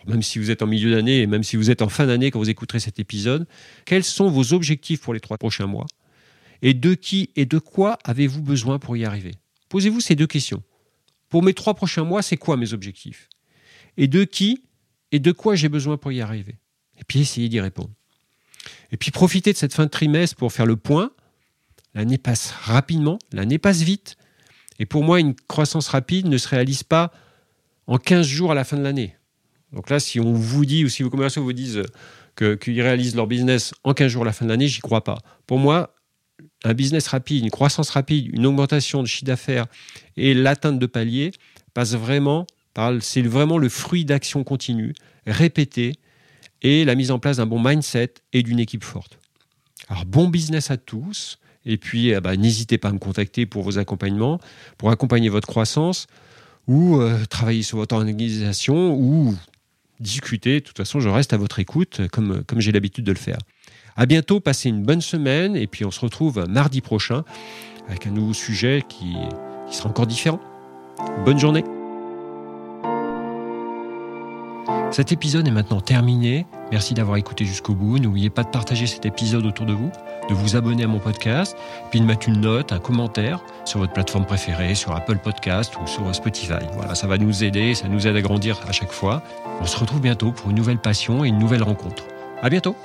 même 0.08 0.22
si 0.22 0.40
vous 0.40 0.52
êtes 0.52 0.62
en 0.62 0.68
milieu 0.68 0.92
d'année 0.92 1.20
et 1.20 1.28
même 1.28 1.44
si 1.44 1.58
vous 1.58 1.70
êtes 1.70 1.82
en 1.82 1.90
fin 1.90 2.08
d'année 2.08 2.32
quand 2.32 2.40
vous 2.40 2.50
écouterez 2.50 2.80
cet 2.80 3.00
épisode, 3.00 3.48
quels 3.86 4.04
sont 4.04 4.30
vos 4.30 4.54
objectifs 4.54 5.02
pour 5.02 5.14
les 5.14 5.20
trois 5.20 5.38
prochains 5.38 5.68
mois? 5.68 5.86
Et 6.62 6.74
de 6.74 6.94
qui 6.94 7.32
et 7.36 7.46
de 7.46 7.60
quoi 7.60 7.98
avez-vous 8.04 8.42
besoin 8.42 8.80
pour 8.80 8.96
y 8.96 9.06
arriver? 9.06 9.34
Posez-vous 9.70 10.00
ces 10.02 10.16
deux 10.16 10.28
questions. 10.28 10.64
Pour 11.30 11.44
mes 11.44 11.54
trois 11.54 11.74
prochains 11.74 12.04
mois, 12.04 12.22
c'est 12.22 12.38
quoi 12.38 12.58
mes 12.58 12.74
objectifs? 12.74 13.30
Et 13.98 14.08
de 14.08 14.24
qui 14.24 14.64
et 15.12 15.20
de 15.20 15.32
quoi 15.32 15.56
j'ai 15.56 15.70
besoin 15.70 15.98
pour 15.98 16.12
y 16.12 16.22
arriver? 16.22 16.56
Et 16.98 17.04
puis 17.06 17.20
essayez 17.20 17.50
d'y 17.50 17.60
répondre. 17.60 17.92
Et 18.92 18.98
puis 18.98 19.12
profitez 19.12 19.54
de 19.54 19.58
cette 19.58 19.74
fin 19.74 19.86
de 19.86 19.90
trimestre 19.90 20.36
pour 20.36 20.52
faire 20.52 20.66
le 20.66 20.76
point, 20.76 21.12
l'année 21.94 22.18
passe 22.18 22.52
rapidement, 22.52 23.20
l'année 23.32 23.58
passe 23.58 23.82
vite. 23.82 24.18
Et 24.80 24.86
pour 24.86 25.04
moi, 25.04 25.20
une 25.20 25.36
croissance 25.36 25.90
rapide 25.90 26.28
ne 26.28 26.38
se 26.38 26.48
réalise 26.48 26.84
pas 26.84 27.12
en 27.88 27.98
15 27.98 28.26
jours 28.26 28.52
à 28.52 28.56
la 28.56 28.64
fin 28.64 28.78
de 28.78 28.84
l'année. 28.84 29.16
Donc 29.74 29.90
là, 29.90 30.00
si 30.00 30.20
on 30.20 30.34
vous 30.34 30.66
dit, 30.66 30.86
ou 30.86 30.90
si 30.90 31.04
vos 31.04 31.10
commerciaux 31.10 31.44
vous 31.44 31.54
disent 31.54 31.84
qu'ils 32.36 32.82
réalisent 32.82 33.16
leur 33.16 33.28
business 33.28 33.74
en 33.84 33.94
15 33.94 34.12
jours 34.12 34.22
à 34.24 34.26
la 34.26 34.34
fin 34.34 34.46
de 34.46 34.50
l'année, 34.50 34.68
j'y 34.68 34.80
crois 34.80 35.04
pas. 35.04 35.18
Pour 35.46 35.60
moi, 35.60 35.94
un 36.64 36.74
business 36.74 37.08
rapide, 37.08 37.44
une 37.44 37.52
croissance 37.52 37.90
rapide, 37.90 38.34
une 38.34 38.46
augmentation 38.46 39.02
de 39.04 39.08
chiffre 39.08 39.26
d'affaires 39.26 39.68
et 40.16 40.34
l'atteinte 40.34 40.80
de 40.80 40.86
paliers 40.86 41.32
passe 41.74 41.94
vraiment 41.96 42.48
par, 42.74 42.94
c'est 43.02 43.22
vraiment 43.22 43.58
le 43.58 43.70
fruit 43.70 44.06
d'actions 44.06 44.44
continues, 44.44 44.94
répétées, 45.26 45.94
et 46.62 46.86
la 46.86 46.96
mise 46.96 47.12
en 47.12 47.20
place 47.20 47.38
d'un 47.38 47.46
bon 47.46 47.62
mindset 47.62 48.16
et 48.34 48.44
d'une 48.44 48.60
équipe 48.60 48.84
forte. 48.84 49.20
Alors 49.88 50.06
bon 50.06 50.28
business 50.28 50.72
à 50.72 50.78
tous, 50.78 51.40
et 51.66 51.78
puis 51.78 52.10
eh 52.10 52.20
ben, 52.20 52.36
n'hésitez 52.36 52.78
pas 52.78 52.90
à 52.90 52.92
me 52.92 53.00
contacter 53.00 53.46
pour 53.46 53.64
vos 53.64 53.78
accompagnements, 53.78 54.40
pour 54.78 54.92
accompagner 54.92 55.30
votre 55.30 55.48
croissance, 55.48 56.08
ou 56.68 56.98
euh, 56.98 57.26
travailler 57.26 57.64
sur 57.64 57.78
votre 57.78 57.96
organisation, 57.96 58.94
ou 58.94 59.36
discuter. 60.00 60.60
De 60.60 60.66
toute 60.66 60.78
façon, 60.78 61.00
je 61.00 61.10
reste 61.10 61.34
à 61.34 61.38
votre 61.38 61.60
écoute, 61.60 62.02
comme, 62.12 62.44
comme 62.44 62.62
j'ai 62.62 62.72
l'habitude 62.72 63.06
de 63.06 63.12
le 63.12 63.18
faire. 63.18 63.40
À 63.96 64.06
bientôt, 64.06 64.40
passez 64.40 64.70
une 64.70 64.84
bonne 64.84 65.02
semaine, 65.02 65.56
et 65.56 65.68
puis 65.68 65.84
on 65.84 65.92
se 65.92 66.00
retrouve 66.00 66.46
mardi 66.48 66.82
prochain 66.82 67.24
avec 67.88 68.06
un 68.06 68.12
nouveau 68.12 68.34
sujet 68.34 68.84
qui, 68.88 69.16
qui 69.70 69.76
sera 69.76 69.90
encore 69.90 70.08
différent. 70.08 70.40
Bonne 71.26 71.40
journée 71.40 71.64
Cet 74.92 75.12
épisode 75.12 75.48
est 75.48 75.52
maintenant 75.52 75.82
terminé. 75.82 76.48
Merci 76.72 76.96
d'avoir 76.96 77.18
écouté 77.18 77.46
jusqu'au 77.46 77.76
bout. 77.76 78.00
N'oubliez 78.00 78.32
pas 78.32 78.44
de 78.44 78.50
partager 78.50 78.88
cet 78.88 79.06
épisode 79.06 79.46
autour 79.46 79.68
de 79.68 79.74
vous, 79.74 79.92
de 80.30 80.34
vous 80.34 80.56
abonner 80.56 80.84
à 80.84 80.88
mon 80.88 80.98
podcast, 80.98 81.56
puis 81.92 82.00
de 82.00 82.06
mettre 82.06 82.28
une 82.28 82.42
note, 82.42 82.72
un 82.72 82.80
commentaire 82.80 83.44
sur 83.66 83.80
votre 83.80 83.94
plateforme 83.94 84.26
préférée, 84.26 84.74
sur 84.74 84.96
Apple 84.96 85.20
Podcast 85.20 85.74
ou 85.80 85.86
sur 85.86 86.14
Spotify. 86.16 86.66
Voilà, 86.74 86.96
ça 86.96 87.06
va 87.06 87.20
nous 87.20 87.44
aider, 87.44 87.76
ça 87.76 87.88
nous 87.88 88.08
aide 88.08 88.16
à 88.16 88.22
grandir 88.22 88.60
à 88.68 88.72
chaque 88.72 88.92
fois. 88.92 89.22
On 89.62 89.66
se 89.66 89.78
retrouve 89.78 90.02
bientôt 90.02 90.32
pour 90.32 90.50
une 90.50 90.56
nouvelle 90.56 90.80
passion 90.80 91.24
et 91.24 91.28
une 91.28 91.38
nouvelle 91.38 91.64
rencontre. 91.64 92.06
À 92.42 92.50
bientôt! 92.50 92.76